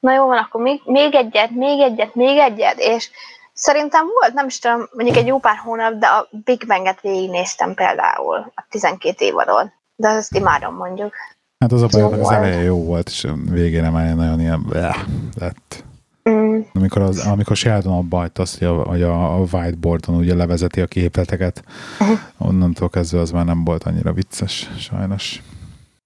[0.00, 3.10] na jó van, akkor még, még egyet, még egyet, még egyet, és
[3.58, 7.74] szerintem volt, nem is tudom, mondjuk egy jó pár hónap, de a Big Bang-et végignéztem
[7.74, 9.72] például, a 12 évadon.
[9.96, 11.14] De azt imádom mondjuk.
[11.58, 14.96] Hát az a baj, az eleje jó volt, és végére már nagyon ilyen bleh,
[15.38, 15.84] lett.
[16.30, 16.60] Mm.
[16.74, 20.86] Amikor, az, amikor Sheldon abba hagyta azt, hogy a, hogy a whiteboardon ugye levezeti a
[20.86, 21.62] képleteket,
[22.00, 22.18] Uh-huh.
[22.48, 25.42] onnantól kezdve az már nem volt annyira vicces, sajnos.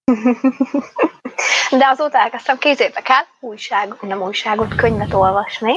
[1.78, 5.72] De azóta elkezdtem, kézzétek el, újság, nem újságot, könyvet olvasni.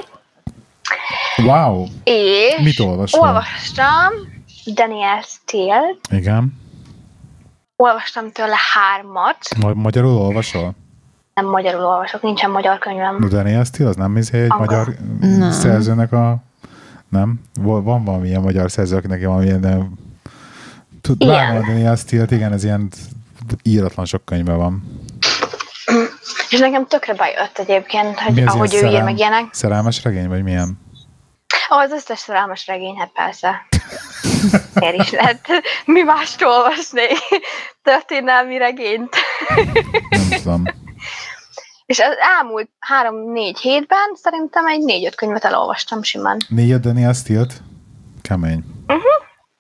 [1.44, 1.86] Wow!
[2.04, 3.22] És Mit olvasol?
[3.28, 4.12] olvastam
[4.74, 6.54] Daniel Steele, Igen.
[7.76, 10.74] olvastam tőle hármat, Ma- magyarul olvasol?
[11.34, 13.16] nem magyarul olvasok, nincsen magyar könyvem.
[13.20, 14.66] No, Daniel Steele, az nem izé egy Angol.
[14.66, 15.52] magyar Nem.
[15.52, 16.38] szerzőnek a...
[17.10, 17.42] Nem?
[17.62, 19.60] Van valamilyen magyar szerző, akinek valamilyen...
[19.60, 19.94] nem-
[21.02, 21.62] Tud, Igen.
[21.62, 22.90] Daniel Steele-t, igen, ez ilyen
[23.64, 24.84] íratlan sok könyve van.
[26.50, 29.54] És nekem tökre bejött egyébként, hogy Mi az ahogy ő ilyen ír szerelm- meg ilyenek.
[29.54, 30.80] Szerelmes regény, vagy milyen?
[31.68, 33.66] Az összes szerelmes regény, hát persze.
[34.74, 35.48] Miért is lehet
[35.86, 37.08] mi mást olvasni?
[37.84, 39.16] Történelmi regényt.
[40.44, 40.64] Nem.
[41.86, 46.38] És az elmúlt három-négy hétben szerintem egy négy-öt könyvet elolvastam simán.
[46.48, 47.54] Négy a Daniel Steele-t?
[48.22, 48.64] Kemény.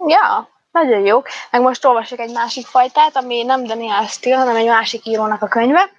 [0.07, 1.27] Ja, nagyon jók.
[1.51, 5.47] Meg most olvasok egy másik fajtát, ami nem Daniel Steele, hanem egy másik írónak a
[5.47, 5.89] könyve.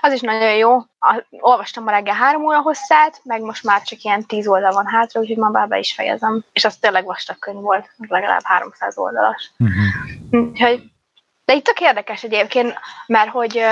[0.00, 0.76] Az is nagyon jó.
[0.98, 4.86] A, olvastam ma reggel három óra hosszát, meg most már csak ilyen tíz oldal van
[4.86, 6.44] hátra, úgyhogy ma már be is fejezem.
[6.52, 9.50] És az tényleg vastag könyv volt, legalább 300 oldalas.
[9.58, 10.48] Uh-huh.
[10.48, 10.82] Úgyhogy,
[11.44, 13.64] de itt tök érdekes egyébként, mert hogy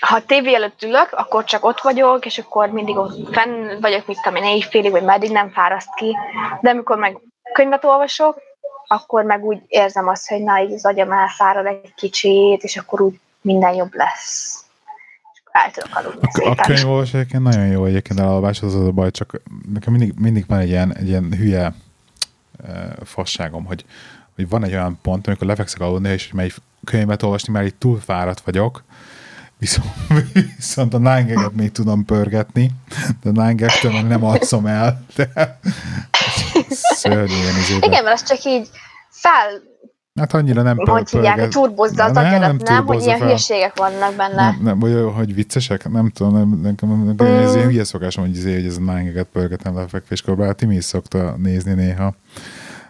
[0.00, 4.20] ha tévé előtt ülök, akkor csak ott vagyok, és akkor mindig ott fenn vagyok, mit
[4.22, 6.16] tudom én, éjfélig, vagy meddig nem fáraszt ki.
[6.60, 7.18] De amikor meg
[7.52, 8.40] könyvet olvasok,
[8.86, 13.00] akkor meg úgy érzem azt, hogy na, így az agyam elfárad egy kicsit, és akkor
[13.00, 14.64] úgy minden jobb lesz.
[15.56, 16.74] És akkor el tudok aludni A, a szépen.
[16.74, 19.40] könyvolvasás egyébként nagyon jó egyébként elalvás, az az a baj, csak
[19.72, 21.74] nekem mindig, mindig van egy ilyen, egy ilyen hülye
[22.68, 23.84] uh, fasságom, hogy,
[24.34, 26.54] hogy van egy olyan pont, amikor lefekszek aludni, és melyik
[26.84, 28.84] könyvet olvasni, mert így túl fáradt vagyok,
[29.58, 29.92] viszont,
[30.56, 32.70] viszont a nine még tudom pörgetni,
[33.22, 35.58] de a nine meg nem alszom el, de
[37.00, 37.90] szörnyű ilyen izében.
[37.90, 38.68] Igen, mert az csak így
[39.10, 39.62] fel,
[40.16, 43.26] Hát annyira nem hogy hívják, hogy turbozza az Nem, nem agyadat, nem, hogy ilyen fel.
[43.26, 44.34] hülyeségek vannak benne.
[44.34, 47.42] Nem, nem, vagy hogy viccesek, nem tudom, nem, nekem, nekem Mm.
[47.42, 50.84] ez ilyen hülye szokásom, hogy, izé, hogy ez a nángeket pörgetem lefekvéskor, bár Timi is
[50.84, 52.14] szokta nézni néha.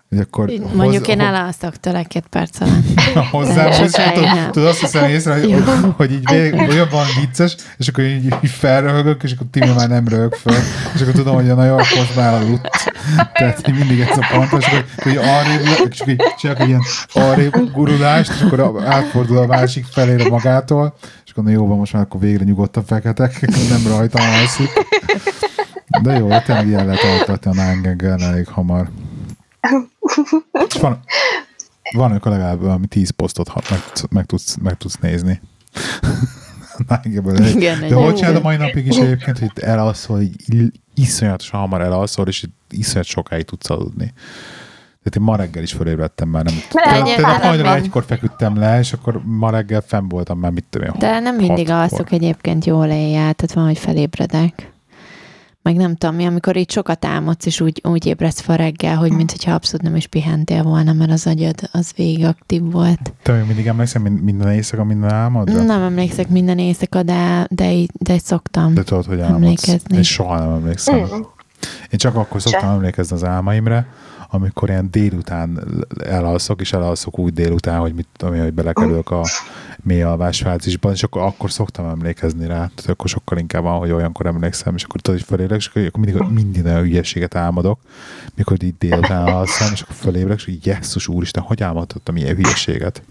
[0.09, 3.01] Hogy akkor Mondjuk én hoz- elalszok tőle két perc alatt.
[3.31, 5.59] hozzám, tudod, tudod, azt hiszem észre, hogy, Jó.
[5.97, 9.89] hogy így vég, olyan van vicces, és akkor így, így felröhögök, és akkor Timi már
[9.89, 10.57] nem röhög föl,
[10.95, 12.93] és akkor tudom, hogy a nagyon most már aludt.
[13.33, 16.69] Tehát így mindig ez a pont, és akkor hogy arrébb, és akkor így csinálok egy
[16.69, 16.83] ilyen
[17.13, 21.93] arrébb gurulást, és akkor átfordul a másik felére magától, és akkor na jó van, most
[21.93, 23.41] már akkor végre nyugodtan feketek,
[23.71, 24.71] nem rajtam alszik.
[26.03, 28.89] De jó, tényleg ilyen lehet altatni a nángeggel elég hamar.
[30.69, 31.01] És van,
[31.93, 33.81] van, amikor legalább valami tíz posztot ha- meg,
[34.11, 35.41] meg, tudsz, meg tudsz nézni.
[36.89, 37.47] Nángéből.
[37.47, 41.81] Igen, De egy- hogy csinálod a mai napig is egyébként, hogy elalszol, így iszonyatosan hamar
[41.81, 44.13] elalszol, és iszonyat sokáig tudsz aludni.
[45.03, 46.55] Tehát én ma reggel is fölébredtem már, nem
[47.15, 47.83] tehát vagy.
[47.83, 51.37] egykor feküdtem le, és akkor ma reggel fenn voltam már, mit tudom én, De nem
[51.37, 54.73] mindig alszok egyébként jól éjjel, tehát van, hogy felébredek.
[55.67, 59.13] Meg nem tudom mi, amikor így sokat álmodsz, és úgy, úgy ébredsz fel reggel, hogy
[59.13, 63.13] mintha abszolút nem is pihentél volna, mert az agyad az végig aktív volt.
[63.23, 65.63] Te még mindig emlékszem min- minden éjszaka, minden álmodra?
[65.63, 68.75] Nem emlékszek minden éjszaka, de, de, így- de szoktam.
[68.75, 69.43] De tudod, hogy álmodsz.
[69.43, 69.97] Emlékezni.
[69.97, 70.99] Én soha nem emlékszem.
[70.99, 71.03] Mm.
[71.91, 73.87] Én csak akkor szoktam emlékezni az álmaimra,
[74.37, 75.65] amikor ilyen délután
[76.05, 79.23] elalszok, és elalszok úgy délután, hogy mit tudom hogy belekerülök a
[79.83, 82.55] mély alvásfázisban, és akkor, akkor szoktam emlékezni rá.
[82.55, 86.05] Tehát akkor sokkal inkább van, hogy olyankor emlékszem, és akkor tudod, hogy fölélek, és akkor
[86.05, 87.81] mindig minden olyan hülyeséget álmodok,
[88.35, 93.03] mikor így délután alszom, és akkor fölébrek, és így jesszus úristen, hogy álmodhattam ilyen hülyeséget?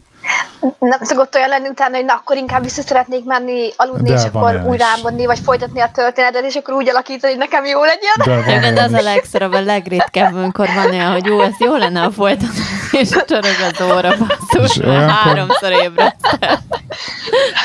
[0.80, 4.24] Nem szokott olyan lenni utána, hogy na, akkor inkább vissza szeretnék menni, aludni, De és
[4.24, 4.92] akkor újra is.
[4.96, 8.14] álmodni, vagy folytatni a történetet, és akkor úgy alakítani, hogy nekem jó legyen.
[8.26, 9.04] De van Igen, de az olyan a is.
[9.16, 12.60] legszarabb, a legritkább, amikor van olyan, hogy jó, ez jó lenne, ha folytatni,
[12.92, 14.80] és csorog az óra, basszus,
[15.24, 16.58] háromszor ébredtem.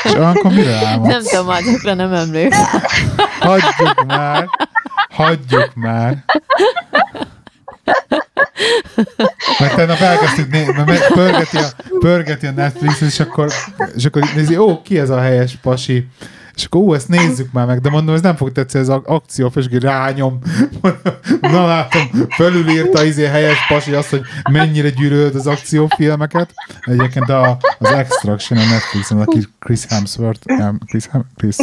[0.03, 1.07] És olyankor mire álmodsz?
[1.09, 2.81] Nem tudom, azokra nem emlékszem.
[3.39, 4.49] Hagyjuk már!
[5.15, 6.13] Hagyjuk már!
[9.59, 10.51] Mert tegnap elkezdtük
[10.85, 11.67] mert pörgeti a,
[11.99, 13.51] pörgeti a Netflix, és akkor,
[13.95, 16.07] és akkor nézi, ó, ki ez a helyes pasi?
[16.55, 19.01] És akkor, ó, ezt nézzük már meg, de mondom, ez nem fog tetszeni, ez az
[19.05, 20.39] akció, és akkor rányom.
[21.41, 22.01] Na látom,
[22.35, 24.21] fölülírta izé helyes pasi azt, hogy
[24.51, 26.53] mennyire gyűlölt az akciófilmeket.
[26.81, 31.55] Egyébként a, az Extraction a Netflixen, aki Chris Hemsworth, nem, Chris, Hem, Chris,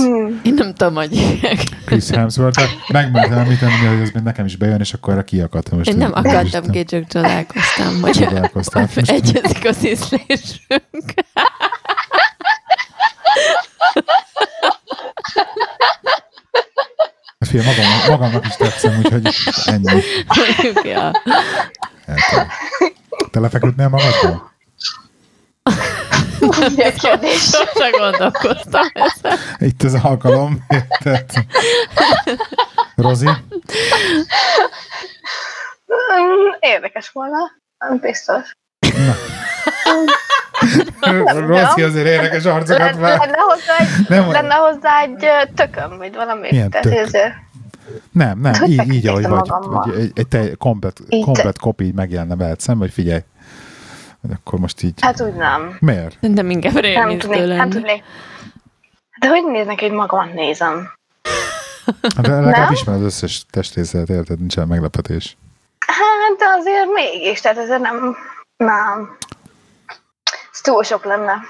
[0.43, 1.39] Én nem tudom, hogy.
[1.84, 2.62] Chris Hemsworth,
[2.93, 5.78] megmertem említeni, hogy ez még nekem is bejön, és akkor erre kiakadtam.
[5.78, 8.01] Most Én nem akartam ki, csak csodálkoztam,
[8.95, 11.14] hogy egyezik az ízlésünk.
[17.49, 19.28] Fél, magam, magamnak is tetszem, úgyhogy
[19.64, 20.03] ennyi.
[20.26, 21.11] Mondjuk, ja.
[23.30, 24.53] Te lefeküdnél magadból?
[26.76, 27.40] Mi a kérdés?
[27.40, 29.38] Sose gondolkoztam ezen.
[29.59, 31.30] Itt az alkalom, érted?
[32.94, 33.28] Rozi?
[36.61, 37.38] Érdekes volna.
[37.78, 38.51] Nem biztos.
[41.47, 43.18] Rozi azért érdekes arcokat Lenne, vár.
[43.18, 46.49] lenne, hozzá egy, Nem, lenne hozzá egy tököm, vagy valami.
[46.51, 46.84] Milyen tök?
[46.95, 47.34] ezért-
[48.12, 51.24] Nem, nem, Hogy így, így ahogy vagy, hogy egy, egy te, komplet, Így.
[51.24, 53.20] komplet kopi így megjelenne veled szembe, hogy figyelj,
[54.34, 55.01] akkor most így...
[55.01, 55.76] Hát úgy nem.
[55.80, 56.16] Miért?
[56.20, 57.68] Szerintem inkább Nem rémisztő tudnék, nem lenne.
[57.70, 58.03] tudnék.
[59.20, 60.93] De hogy néznek, hogy magamat nézem?
[62.16, 64.39] Hát De legalább ismered az összes testrészet, érted?
[64.39, 65.36] Nincsen meglepetés.
[65.86, 68.16] Hát, de azért mégis, tehát ezért nem,
[68.57, 69.16] nem.
[70.59, 71.41] Ez túl sok lenne.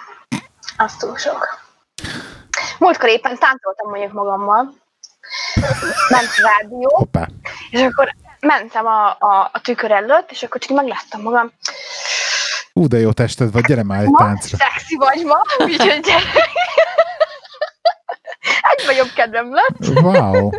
[0.76, 1.60] Az túl sok.
[2.78, 4.74] Múltkor éppen táncoltam mondjuk magammal.
[6.08, 7.28] Ment a rádió, Hoppá.
[7.70, 11.52] és akkor mentem a, a, a tükör előtt, és akkor csak megláttam magam.
[12.72, 14.56] Ú, de jó tested vagy, gyere már egy Ma táncra.
[14.56, 16.22] szexi vagy ma, úgyhogy gyere.
[18.76, 20.02] Egyben jobb kedvem lett.
[20.02, 20.50] Wow.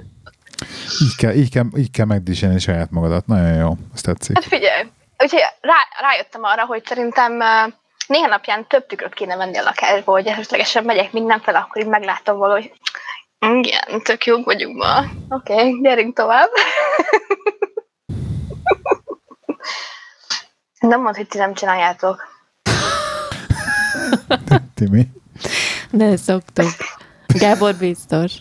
[1.02, 3.26] Így kell, így kell, így kell megdísélni saját magadat.
[3.28, 4.36] Nagyon jó, ezt tetszik.
[4.36, 7.74] Hát figyelj, úgyhogy rá, rájöttem arra, hogy szerintem uh,
[8.10, 12.38] néhány napján több tükröt kéne venni a lakásba, hogy esetlegesen megyek mindenfele, akkor így meglátom
[12.38, 12.72] valahogy,
[13.39, 14.99] igen, tök jók vagyunk ma.
[15.30, 16.49] Oké, okay, gyerünk tovább.
[20.80, 22.28] Nem mondd, hogy ti nem csináljátok.
[24.76, 25.07] Timi.
[25.91, 26.72] De szoktuk.
[27.28, 28.34] Gábor biztos.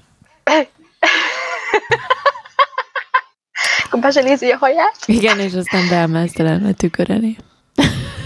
[3.85, 4.97] Akkor bezselézi a haját.
[5.07, 7.37] Igen, és aztán beemelsztelen a tükör elé.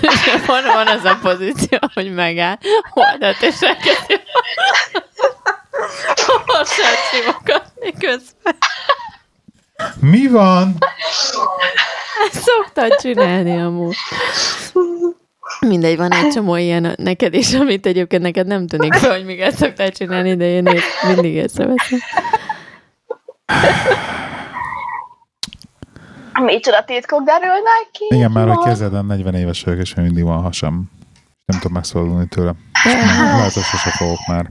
[0.46, 2.59] van, van az a pozíció, hogy megáll,
[2.94, 4.20] oldalt és elkezdi
[6.46, 8.57] hosszat simogatni közben.
[10.00, 10.76] Mi van?
[12.26, 13.96] Ezt szoktad csinálni amúgy.
[15.61, 19.57] Mindegy, van egy csomó ilyen neked is, amit egyébként neked nem tűnik fel, hogy miket
[19.57, 21.98] szoktál csinálni, de én mindig észreveszem.
[26.41, 28.05] Micsoda titkok derülnek ki.
[28.14, 28.62] Igen, már hogy Ma.
[28.62, 30.91] kezded, 40 éves vagyok, és még mindig van hasam.
[31.45, 32.53] Nem tudom megszabadulni tőle.
[32.85, 34.51] Lehet, hogy sose fogok már.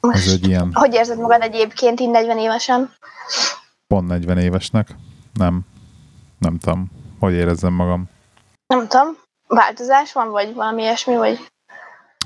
[0.00, 2.92] Ez egy ilyen Hogy érzed magad egyébként így 40 évesen?
[3.86, 4.88] pont 40 évesnek.
[5.34, 5.60] Nem.
[6.38, 6.90] Nem tudom.
[7.20, 8.08] Hogy érezzem magam.
[8.66, 9.06] Nem tudom.
[9.48, 11.48] Változás van, vagy valami ilyesmi, vagy...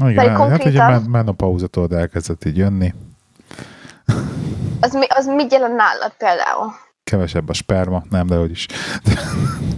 [0.01, 2.95] Igen, Pedig hát ugye konkrétan- men- menopauzatód elkezdett így jönni.
[4.81, 6.73] Az mi, az mit jelent nálad például?
[7.05, 8.67] Kevesebb a sperma, nem, de hogy is.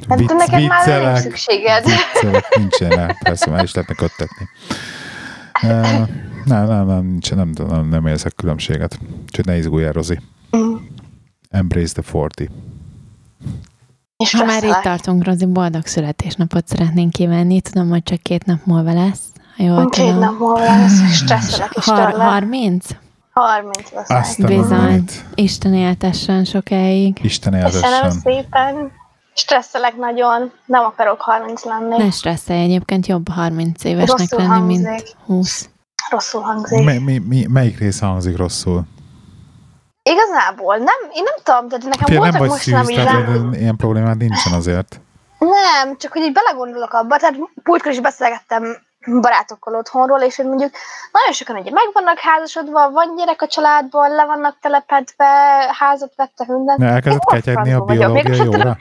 [0.08, 1.84] Hát Vicc- neked már nem viccelek, szükséged.
[1.84, 4.48] viccelek, nincsen rá, persze, már is lehetne köttetni.
[5.62, 6.08] Uh,
[6.44, 8.98] nem, nem, nem, nincs, nem, nem, nem érzek különbséget.
[9.22, 10.20] Úgyhogy ne izguljál, Rozi.
[10.56, 10.74] Mm.
[11.50, 12.48] Embrace the 40.
[14.16, 17.60] És Ha már itt tartunk, Rozi, boldog születésnapot szeretnénk kívánni.
[17.60, 19.20] Tudom, hogy csak két nap múlva lesz.
[19.56, 20.18] Ha Jól Két tudom.
[20.18, 22.24] nap múlva lesz, stresszelek is Har- tőle.
[22.24, 22.86] 30?
[23.40, 24.36] 30 lesz.
[24.36, 25.04] Bizony.
[25.34, 27.18] Isten éltessen sokáig.
[27.22, 28.10] Isten Köszönöm éltessen.
[28.10, 28.92] szépen.
[29.34, 30.52] Stresszelek nagyon.
[30.64, 31.96] Nem akarok 30 lenni.
[31.96, 35.08] Ne stresszelj, egyébként jobb 30 évesnek Rosszul lenni, mint hangzik.
[35.26, 35.68] 20.
[36.10, 36.84] Rosszul hangzik.
[36.84, 38.82] Mi, mi, mi, melyik része hangzik rosszul?
[40.02, 43.58] Igazából nem, én nem tudom, de nekem Fél, nem voltak vagy most szűz, nem rá...
[43.58, 45.00] ilyen problémád nincsen azért.
[45.38, 48.85] Nem, csak hogy így belegondolok abba, tehát pultkor is beszélgettem
[49.20, 50.70] barátokkal otthonról, és hogy mondjuk
[51.12, 55.26] nagyon sokan ugye meg vannak házasodva, van gyerek a családból, le vannak telepedve,
[55.78, 56.76] házat vettek minden.
[56.78, 58.76] Ne elkezdett ketyegni a biológiai azt óra?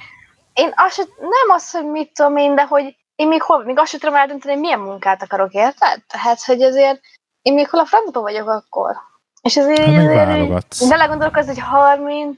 [0.53, 3.79] Én azt sem, nem az, hogy mit tudom én, de hogy én még hol, még
[3.79, 6.01] azt sem tudom eldönteni, hogy milyen munkát akarok, érted?
[6.07, 6.99] Tehát, hogy azért
[7.41, 8.95] én még hol a francba vagyok akkor.
[9.41, 12.37] És azért, Hát azért belegondolok hogy 30,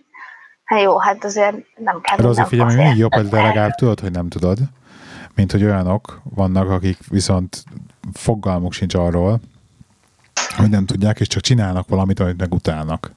[0.63, 3.99] hát jó, hát azért nem kell Rozi, figyelj, még mindig jobb, hogy de legalább tudod,
[3.99, 4.57] hogy nem tudod,
[5.37, 7.63] mint hogy olyanok vannak, akik viszont
[8.13, 9.39] fogalmuk sincs arról,
[10.57, 13.11] hogy nem tudják, és csak csinálnak valamit, amit meg utálnak.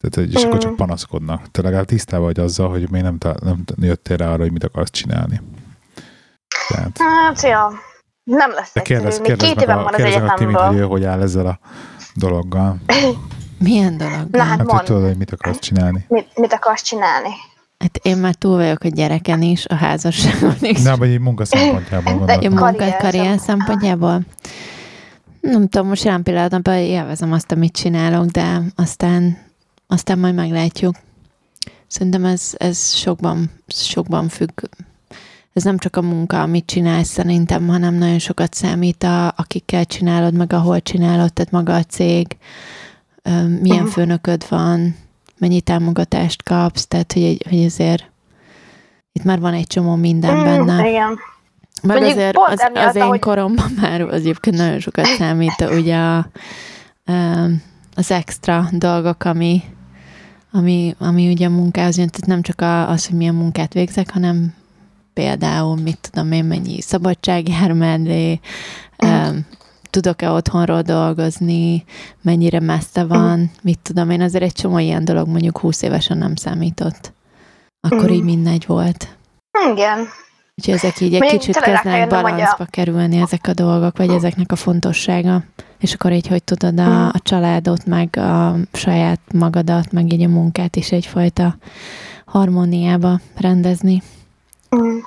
[0.00, 0.74] Tehát, és akkor csak Mm.
[0.74, 1.50] panaszkodnak.
[1.50, 4.64] Te legalább tisztában vagy azzal, hogy még nem, ta- nem jöttél rá arra, hogy mit
[4.64, 5.40] akarsz csinálni.
[6.68, 7.70] Tehát, Hát, ja,
[8.24, 8.98] nem lesz de egyszerű.
[9.00, 10.82] kérdez, Még kérdez két meg éven a, van az kérdez meg a Timit, hogy ő
[10.82, 11.58] hogy áll ezzel a
[12.14, 12.78] dologgal.
[13.58, 14.28] Milyen dolog?
[14.30, 16.04] Na hát Hát, hogy tudod, hogy mit akarsz csinálni.
[16.08, 17.28] Mit, mit akarsz csinálni?
[17.78, 20.82] Hát én már túl vagyok a gyereken is, a házasságon is.
[20.82, 22.52] Nem, vagy egy munka szempontjából gondoltam.
[22.52, 24.20] munka, Karrier karrier szem- szempontjából.
[25.40, 29.38] Nem tudom, most jelen pillanatban élvezem azt, amit csinálok, de aztán,
[29.86, 30.96] aztán majd meglátjuk.
[31.86, 34.60] Szerintem ez, ez sokban, sokban függ.
[35.52, 40.34] Ez nem csak a munka, amit csinálsz szerintem, hanem nagyon sokat számít, a, akikkel csinálod,
[40.34, 42.36] meg ahol csinálod, tehát maga a cég,
[43.60, 44.96] milyen főnököd van,
[45.38, 48.10] mennyi támogatást kapsz, tehát hogy, egy- hogy azért
[49.12, 50.88] itt már van egy csomó minden Mm, benne.
[50.88, 51.18] igen.
[51.82, 55.60] Meg Mondjuk azért az, emiatt, az én ahogy- koromban már az egyébként nagyon sokat számít,
[55.70, 56.26] ugye a,
[57.94, 59.62] az extra dolgok, ami,
[60.52, 64.10] ami, ami ugye a munkához jön, tehát nem csak a, az, hogy milyen munkát végzek,
[64.12, 64.54] hanem
[65.12, 68.40] például, mit tudom én, mennyi szabadság jár mellé,
[68.96, 69.46] em,
[69.90, 71.84] tudok-e otthonról dolgozni,
[72.22, 76.34] mennyire messze van, mit tudom én, azért egy csomó ilyen dolog mondjuk 20 évesen nem
[76.34, 77.12] számított.
[77.88, 78.12] Akkor Mm.
[78.12, 79.16] így mindegy volt.
[79.72, 79.98] Igen.
[80.56, 84.10] Úgyhogy ezek így egy Még kicsit kezdenek hogy a- balanszba kerülni ezek a dolgok, vagy
[84.10, 85.42] ezeknek a fontossága.
[85.78, 86.92] És akkor így, hogy tudod a, Mhm.
[86.92, 91.56] a családot, meg a saját magadat, meg így a munkát is egyfajta
[92.24, 94.02] harmóniába rendezni.
[94.76, 94.98] Mm.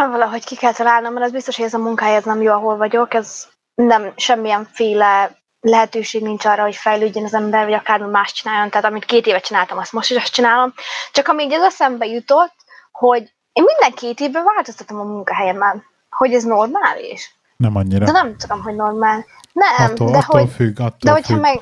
[0.00, 2.52] Hát valahogy ki kell találnom, mert az biztos, hogy ez a munkahely ez nem jó,
[2.52, 8.32] ahol vagyok, ez nem semmilyenféle lehetőség nincs arra, hogy fejlődjön az ember, vagy akármi más
[8.32, 8.70] csináljon.
[8.70, 10.74] Tehát amit két évet csináltam, azt most is azt csinálom.
[11.12, 12.54] Csak amíg ez eszembe jutott,
[12.92, 13.20] hogy
[13.52, 15.84] én minden két évben változtatom a munkahelyemen.
[16.10, 17.34] Hogy ez normális?
[17.56, 18.04] Nem annyira.
[18.04, 19.24] De nem tudom, hogy normál.
[19.52, 20.50] Nem, attól, de attól hogy...
[20.50, 21.42] függ, attól De hogyha függ.
[21.42, 21.60] meg,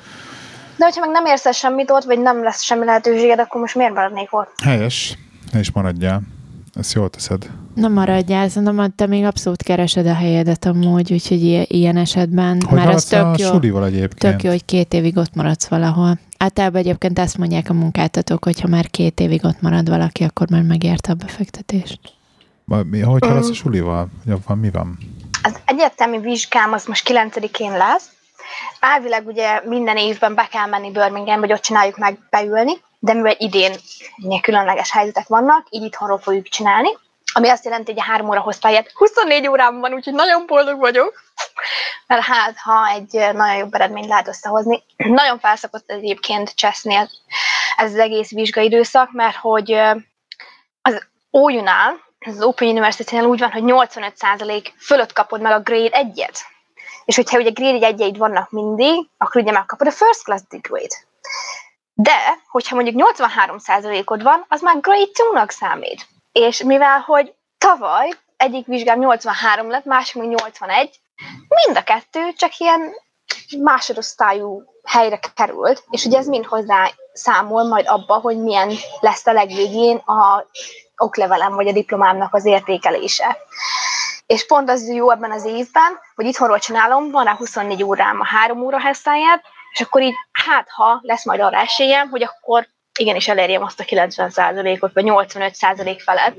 [0.77, 3.75] de hogyha meg nem érsz el semmit ott, vagy nem lesz semmi lehetőséged, akkor most
[3.75, 4.53] miért maradnék ott?
[4.65, 5.19] Helyes,
[5.53, 6.21] is maradjál.
[6.75, 7.51] Ezt jól teszed.
[7.75, 12.79] Nem maradjál, szerintem te még abszolút keresed a helyedet amúgy, úgyhogy ilyen, ilyen esetben Hogy
[12.79, 13.47] már az tök jó.
[13.47, 14.33] sulival egyébként?
[14.33, 16.19] Tök jó, hogy két évig ott maradsz valahol.
[16.39, 20.51] Általában egyébként ezt mondják a munkáltatók, hogy ha már két évig ott marad valaki, akkor
[20.51, 22.01] már megérte a befektetést.
[22.65, 24.09] Ma- Mi, hogy haladsz a sulival?
[24.47, 24.99] Van, mi van?
[25.43, 28.09] Az egyetemi vizsgám az most 9-én lesz.
[28.81, 32.73] Elvileg ugye minden évben be kell menni Birmingham, hogy ott csináljuk meg beülni,
[33.05, 33.75] de mivel idén
[34.17, 36.89] ilyen különleges helyzetek vannak, így itthonról fogjuk csinálni.
[37.33, 41.23] Ami azt jelenti, hogy a három óra helyett 24 órám van, úgyhogy nagyon boldog vagyok.
[42.07, 44.83] Mert hát, ha egy nagyon jobb eredményt lehet összehozni.
[44.97, 47.09] nagyon felszokott egyébként cseszni ez,
[47.77, 49.73] ez az egész vizsgaidőszak, mert hogy
[50.83, 56.39] az OU-nál, az Open University-nél úgy van, hogy 85% fölött kapod meg a grade 1-et.
[57.05, 61.07] És hogyha ugye grade 1 vannak mindig, akkor ugye megkapod a first class degree-t.
[61.95, 66.07] De, hogyha mondjuk 83%-od van, az már grade 2-nak számít.
[66.33, 71.01] És mivel, hogy tavaly egyik vizsgám 83 lett, másik még 81,
[71.65, 72.95] mind a kettő csak ilyen
[73.59, 79.33] másodosztályú helyre került, és ugye ez mind hozzá számol majd abba, hogy milyen lesz a
[79.33, 80.47] legvégén a
[80.97, 83.37] oklevelem vagy a diplomámnak az értékelése.
[84.27, 88.27] És pont az jó ebben az évben, hogy itthonról csinálom, van rá 24 órám a
[88.27, 89.43] három óra hesszáját,
[89.75, 92.69] és akkor így, hát ha lesz majd arra esélyem, hogy akkor
[92.99, 96.37] igenis elérjem azt a 90%-ot, vagy 85% felett.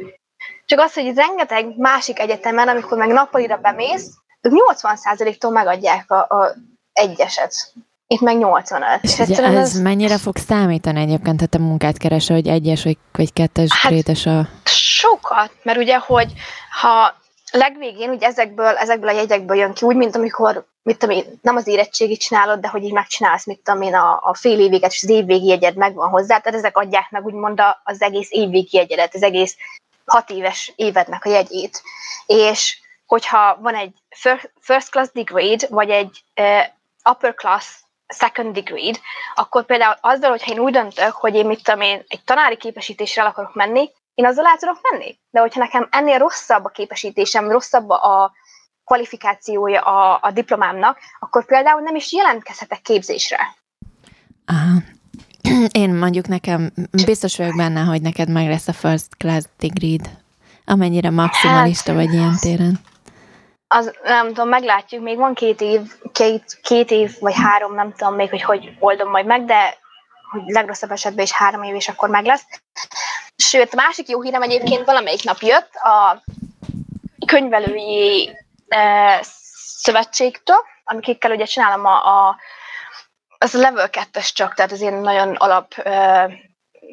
[0.65, 4.11] Csak az, hogy rengeteg másik egyetemen, amikor meg nappalira bemész,
[4.41, 6.55] ők 80%-tól megadják a, a
[6.93, 7.73] egyeset.
[8.07, 8.99] Itt meg 85.
[9.01, 12.97] És És ugye ez mennyire fog számítani egyébként, ha te munkát keresel, hogy egyes vagy,
[13.11, 14.47] vagy kettes Hát- grédes a...
[14.63, 16.33] Sokat, mert ugye, hogy
[16.81, 17.15] ha
[17.55, 21.55] legvégén ugye ezekből, ezekből a jegyekből jön ki, úgy, mint amikor mit tudom én, nem
[21.55, 25.03] az érettségit csinálod, de hogy így megcsinálsz, mit tudom én, a, a fél évéget, és
[25.03, 29.23] az évvégi jegyed megvan hozzá, tehát ezek adják meg úgymond az egész évvégi jegyedet, az
[29.23, 29.55] egész
[30.05, 31.81] hat éves évednek a jegyét.
[32.25, 36.23] És hogyha van egy fir- first class degree vagy egy
[37.09, 37.65] upper class
[38.07, 38.93] second degree
[39.35, 43.21] akkor például azzal, hogyha én úgy döntök, hogy én mit tudom én, egy tanári képesítésre
[43.21, 45.19] el akarok menni, én azzal el tudok menni.
[45.29, 48.31] De hogyha nekem ennél rosszabb a képesítésem, rosszabb a
[48.85, 53.55] kvalifikációja a, a diplomámnak, akkor például nem is jelentkezhetek képzésre.
[54.45, 54.81] Aha.
[55.83, 56.71] Én mondjuk nekem,
[57.05, 59.97] biztos vagyok benne, hogy neked meg lesz a first class degree
[60.65, 62.79] Amennyire maximalista Hát- vagy ilyen téren.
[63.67, 68.15] Az, nem tudom, meglátjuk, még van két év, két, két év, vagy három, nem tudom
[68.15, 69.77] még, hogy hogy oldom majd meg, de
[70.31, 72.45] hogy legrosszabb esetben is három év, és akkor meg lesz.
[73.49, 76.23] Sőt, másik jó hírem egyébként valamelyik nap jött a
[77.25, 78.37] könyvelői
[78.67, 79.19] e,
[79.77, 82.35] szövetségtől, amikkel ugye csinálom a, a
[83.37, 86.29] az a level 2-es csak, tehát az ilyen nagyon alap e,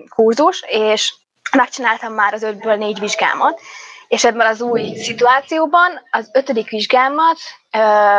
[0.08, 1.14] kurzus, és
[1.52, 3.60] megcsináltam már az ötből négy vizsgámat,
[4.08, 7.38] és ebben az új szituációban az ötödik vizsgámat
[7.70, 8.18] ö,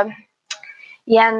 [1.03, 1.35] ilyen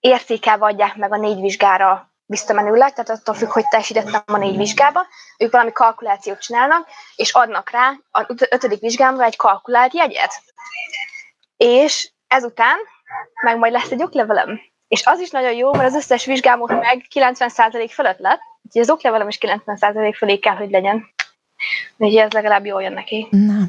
[0.00, 5.06] értékelve adják meg a négy vizsgára visszamenőleg, tehát attól függ, hogy teljesítettem a négy vizsgába,
[5.38, 10.42] ők valami kalkulációt csinálnak, és adnak rá a öt- ötödik vizsgámra egy kalkulált jegyet.
[11.56, 12.76] És ezután
[13.42, 14.60] meg majd lesz egy oklevelem.
[14.88, 18.90] És az is nagyon jó, mert az összes vizsgámot meg 90% fölött lett, úgyhogy az
[18.90, 21.06] oklevelem is 90% fölé kell, hogy legyen.
[21.96, 23.28] Úgyhogy ez legalább jól jön neki.
[23.30, 23.64] Na,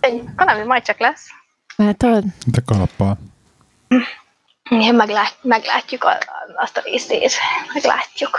[0.00, 0.22] Ennyi.
[0.36, 1.26] Valami majd csak lesz.
[1.76, 2.24] látod?
[2.46, 3.18] De kalappal.
[4.68, 6.18] Igen, meglát, meglátjuk a,
[6.56, 7.32] azt a részét.
[7.74, 8.38] Meglátjuk.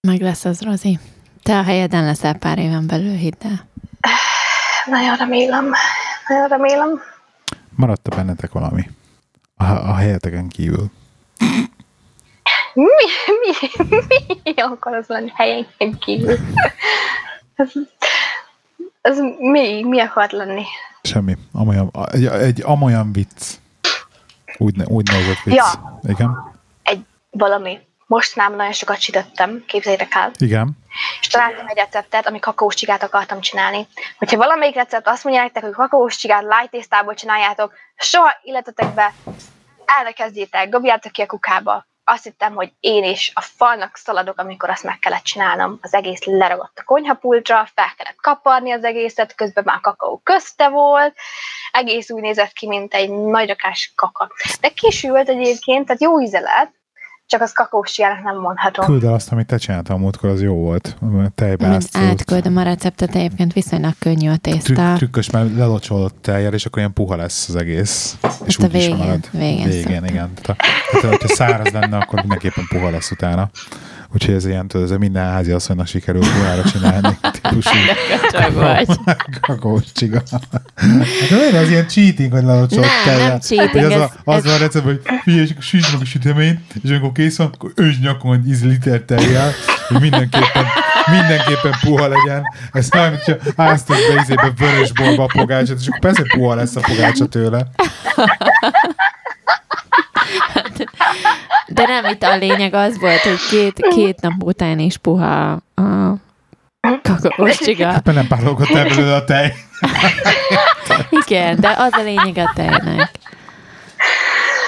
[0.00, 0.98] Meg lesz az, Rozi.
[1.42, 3.68] Te a helyeden leszel pár éven belül, hidd el.
[4.84, 5.72] Nagyon remélem.
[6.28, 7.00] Nagyon remélem.
[7.76, 8.82] Maradt bennetek valami?
[9.56, 10.90] A, a helyeteken kívül.
[12.74, 12.84] Mi,
[13.40, 13.68] mi,
[14.44, 16.38] mi akar az lenni helyenken kívül?
[17.54, 17.70] Ez,
[19.00, 20.64] ez mi, mi akar lenni?
[21.02, 21.36] Semmi.
[21.52, 23.62] Amolyan, egy, egy amolyan vicc.
[24.58, 25.54] Úgy, ne, úgy nézett vicc.
[25.54, 25.98] Ja.
[26.08, 26.52] Igen?
[26.82, 27.00] Egy
[27.30, 27.80] valami.
[28.06, 30.30] Most nem nagyon sokat sütöttem, képzeljétek el.
[30.36, 30.78] Igen.
[31.20, 33.86] és találtam egy receptet, ami kakaós csigát akartam csinálni.
[34.18, 39.14] Hogyha valamelyik recept azt mondja nektek, hogy kakaós csigát light tésztából csináljátok, soha illetetek be,
[39.84, 41.86] elkezdjétek, dobjátok ki a kukába.
[42.04, 45.78] Azt hittem, hogy én is a falnak szaladok, amikor azt meg kellett csinálnom.
[45.82, 51.14] Az egész leragadt a konyhapultra, fel kellett kaparni az egészet, közben már kakaó közte volt,
[51.72, 54.30] egész úgy nézett ki, mint egy nagy rakás kaka.
[54.60, 56.40] De kisült egyébként, tehát jó íze
[57.26, 58.86] csak az kakaós csigának nem mondhatom.
[58.86, 60.96] Küld el azt, amit te csináltál a múltkor, az jó volt.
[61.34, 62.08] Tejbe Mind áztatott.
[62.10, 64.62] átküldöm a receptet, egyébként viszonylag könnyű a tészta.
[64.74, 68.16] Trükk, trükkös, mert lelocsolott teljel, és akkor ilyen puha lesz az egész.
[68.22, 69.28] És Ezt a úgy is végén- marad.
[69.30, 70.04] végén végén szoktam.
[70.04, 70.30] igen.
[70.42, 70.60] Tehát,
[71.00, 73.50] tehát, hogyha száraz lenne, akkor mindenképpen puha lesz utána.
[74.14, 77.18] Úgyhogy ez ilyen, tudod, ez minden házi asszonynak sikerül puhára csinálni.
[77.42, 77.70] Típusú
[79.40, 80.22] kakaós csiga.
[81.30, 83.28] De miért az ilyen cheating, hogy lelocsolott Nem, teljel?
[83.28, 86.00] nem cheating, az, ez- a, az ez- van a recept, hogy figyelj, és süsd meg
[86.02, 89.52] a süteményt, és amikor kész van, akkor ősd nyakon egy 10 liter tejjel,
[89.88, 90.64] hogy mindenképpen,
[91.10, 92.42] mindenképpen puha legyen.
[92.72, 96.76] Ez nem, hogyha áztasz be izébe vörös borba a pogácsot, és akkor persze puha lesz
[96.76, 97.66] a pogácsa tőle.
[101.74, 106.18] De nem itt a lényeg az volt, hogy két, két nap után is puha a
[107.02, 107.86] kakaós csiga.
[107.86, 109.54] Hát nem párolgott el belőle a tej.
[111.10, 113.10] Igen, de az a lényeg a tejnek.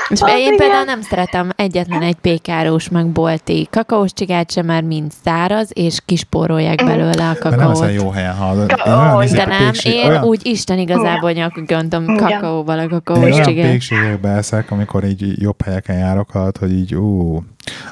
[0.08, 0.56] És Az én igen.
[0.56, 5.98] például nem szeretem egyetlen egy pékárós meg bolti kakaós csigát sem, mert mind száraz, és
[6.04, 7.92] kispórolják belőle a De nem kakaót.
[7.92, 8.70] jó helyen hallod.
[8.86, 12.88] Én olyan de izé- nem, pékség- én olyan, úgy Isten igazából nyakgöntöm kakaóval a Én
[12.88, 13.70] kakaós olyan csigát.
[13.70, 17.42] pékségekbe eszek, amikor így jobb helyeken járok, hallod, hogy így ú,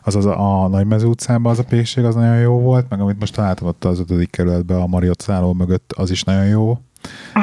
[0.03, 3.21] az, az a, a Nagymező utcában az a pékség, az nagyon jó volt, meg amit
[3.21, 6.79] most találtam ott az ötödik kerületben a Mariott szálló mögött, az is nagyon jó.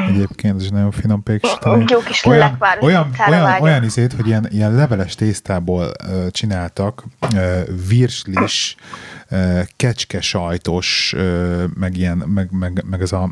[0.08, 1.86] Egyébként ez is nagyon finom péksütemény.
[1.90, 7.04] Jó kis Olyan, olyan, olyan, olyan izét, hogy ilyen, ilyen leveles tésztából ö, csináltak,
[7.36, 8.76] ö, virslis,
[9.30, 13.32] ö, kecske sajtos, ö, meg, ilyen, meg, meg, meg ez a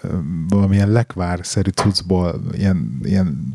[0.00, 0.08] ö,
[0.48, 3.50] valamilyen lekvár-szerű cuccból ilyen, ilyen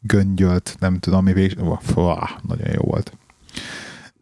[0.00, 1.56] göngyölt, nem tudom, mi vég...
[1.80, 2.00] Fú,
[2.42, 3.12] nagyon jó volt.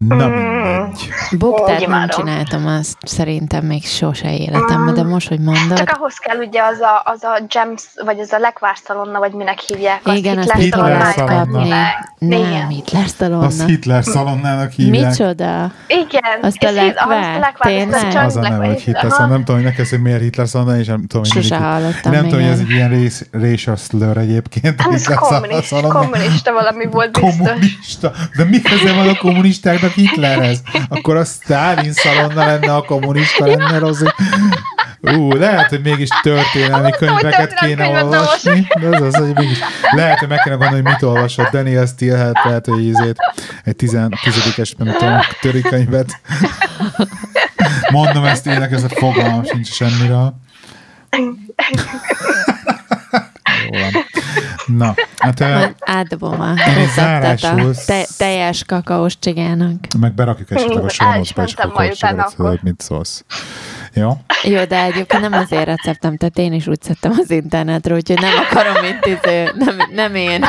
[0.09, 1.09] Na mindegy.
[1.39, 6.37] Buktát nem csináltam azt szerintem még sose életemben, de most, hogy mondod, Csak ahhoz kell
[6.37, 10.01] ugye az a, az a gems, vagy az a lekvár szalonna, vagy minek hívják.
[10.05, 11.77] azt igen, azt Hitler szalonna.
[12.19, 12.69] Nem.
[12.69, 13.65] Hitler szalonna.
[13.65, 15.09] Hitler szalonnának hívják.
[15.09, 15.73] Micsoda?
[15.87, 16.39] Igen.
[16.43, 17.53] Azt a lekvár?
[17.59, 18.17] Tényleg?
[18.25, 19.33] Az a neve, hogy Hitler szalonna.
[19.33, 22.23] Nem tudom, hogy neked, hogy miért Hitler szalonna, és nem tudom, hogy Sose hallottam Nem
[22.23, 24.83] tudom, hogy ez egy ilyen rész, racial slur egyébként.
[24.91, 25.07] Ez
[25.81, 27.37] kommunista valami volt biztos.
[27.37, 28.13] Kommunista.
[28.37, 30.63] De mi köze van a kommunistáknak Hitlerhez?
[30.89, 34.07] Akkor a Stalin szalonna lenne, a kommunista lenne, Rozi.
[35.01, 38.67] Ú, lehet, hogy mégis történelmi könyveket kéne olvasni.
[38.81, 39.59] De az az, hogy mégis
[39.91, 43.17] lehet, hogy meg kéne gondolni, hogy mit olvasott Daniel Steele, hát lehet, hogy ízét
[43.65, 46.21] egy tizen, tizedikes, nem tudom, törikönyvet.
[47.91, 50.35] Mondom ezt ének, ez a fogalmam sincs semmiről.
[54.77, 56.51] Na, hát Majd átdobom a
[57.43, 59.75] a te, teljes kakaós csigának.
[59.99, 62.59] meg berakjuk esetleg a el is tudod, akkor.
[62.63, 63.25] mit szólsz.
[63.95, 64.19] Jó?
[64.43, 68.33] Jó, de egyébként nem azért receptem, tehát én is úgy szedtem az internetről, úgyhogy nem
[68.51, 70.45] akarom itt, izé, nem, nem én.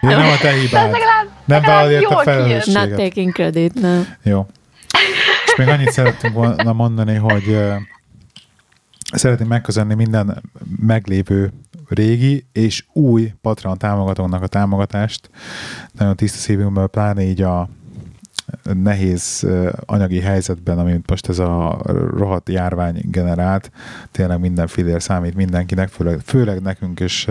[0.00, 0.96] Jó, nem a te hibád.
[1.44, 2.12] Nem vállalja a kijön.
[2.14, 2.96] Not felelősséget.
[2.96, 4.06] taking credit, nem.
[4.22, 4.46] Jó.
[5.44, 7.58] És még annyit szerettünk volna mondani, hogy
[9.12, 10.42] szeretném megköszönni minden
[10.80, 11.52] meglévő
[11.88, 15.30] régi és új Patreon támogatónak a támogatást.
[15.92, 17.68] Nagyon tiszta szívünkből, pláne így a
[18.62, 19.46] nehéz
[19.86, 21.80] anyagi helyzetben, amit most ez a
[22.16, 23.70] rohadt járvány generált,
[24.10, 27.28] tényleg minden filér számít mindenkinek, főleg, főleg nekünk, és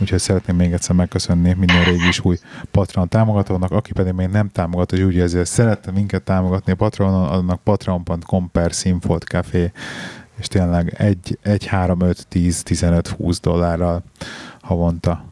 [0.00, 2.38] úgyhogy szeretném még egyszer megköszönni minden régi és új
[2.70, 6.76] Patreon támogatónak, aki pedig még nem támogat, és úgy érzi, hogy szerette minket támogatni a
[6.76, 8.72] Patreonon, annak patreon.com per
[9.24, 9.72] Café,
[10.38, 14.02] és tényleg 1, 1, 3, 5, 10, 15, 20 dollárral
[14.60, 15.24] havonta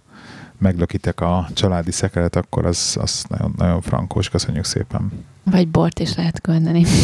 [0.59, 4.29] meglökitek a családi szekeret, akkor az, az nagyon, nagyon frankós.
[4.29, 5.13] Köszönjük szépen.
[5.45, 6.85] Vagy bort is lehet küldeni.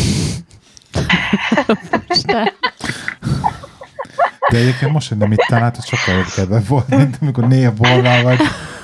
[4.56, 8.38] De egyébként most, hogy nem itt látod, sokkal kedve volt, mint amikor néha borral vagy,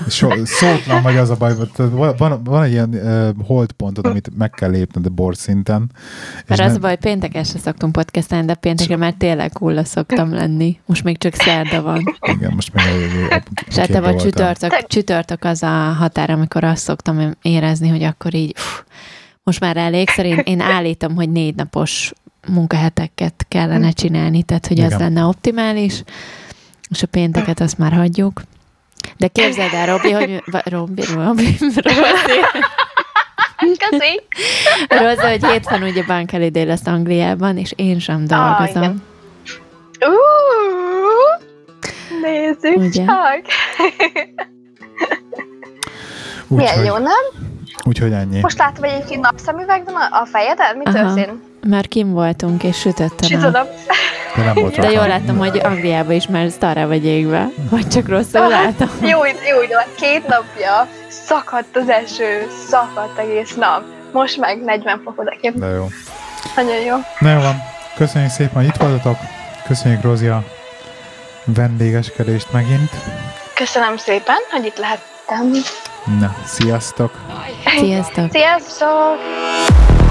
[0.09, 4.51] so, szótlan vagy az a baj, van, van, van egy ilyen uh, holdpontod, amit meg
[4.51, 5.91] kell lépned a bor szinten.
[6.37, 9.85] és mert az nem- a baj, pénteken se szoktunk podcastelni, de pénteken már tényleg hulla
[9.85, 10.81] szoktam lenni.
[10.87, 12.17] Most még csak szerda van.
[12.21, 12.85] Igen, most még
[13.67, 18.81] És általában csütörtök, csütörtök az a határ, amikor azt szoktam érezni, hogy akkor így pff,
[19.43, 22.13] most már elég szerint én állítom, hogy négy napos
[22.49, 24.99] munkaheteket kellene csinálni, tehát hogy az Igen.
[24.99, 26.03] lenne optimális,
[26.91, 28.43] és a pénteket azt már hagyjuk.
[29.17, 32.17] De képzeld el, Robi, hogy Robi, Robi, Robi,
[33.91, 34.21] Köszi.
[34.89, 38.83] Rozi, hogy hétfőn ugye Bank Holiday lesz Angliában, és én sem dolgozom.
[38.83, 39.03] igen.
[40.01, 41.43] Uh,
[42.23, 43.05] nézzük Ugye?
[43.05, 43.43] csak.
[46.49, 47.49] Milyen Úgyhogy, jó, nem?
[47.85, 48.41] úgyhogy ennyi.
[48.41, 50.77] Most látom, hogy egyébként napszemüveg van a, fejeden?
[50.77, 50.93] Mi Aha.
[50.95, 51.43] történt?
[51.69, 53.41] Már kim voltunk, és sütöttem És el.
[53.41, 53.67] tudom.
[54.37, 57.49] De nem volt De jól láttam, hogy Angliában is már szarra vagy égve.
[57.71, 58.89] Vagy csak rosszul látom.
[59.01, 63.83] Jó, jó, jó, két napja szakadt az eső, szakadt egész nap.
[64.13, 65.59] Most meg 40 fok odakint.
[65.59, 65.87] De jó.
[66.57, 66.97] Nagyon jó.
[67.19, 67.63] Na jó van.
[67.97, 69.17] Köszönjük szépen, hogy itt voltatok.
[69.67, 70.45] Köszönjük Rozi a
[71.45, 72.91] vendégeskedést megint.
[73.55, 75.51] Köszönöm szépen, hogy itt lehettem.
[76.21, 77.21] Na, sziasztok!
[77.79, 78.31] Sziasztok!
[78.31, 80.02] Sziasztok!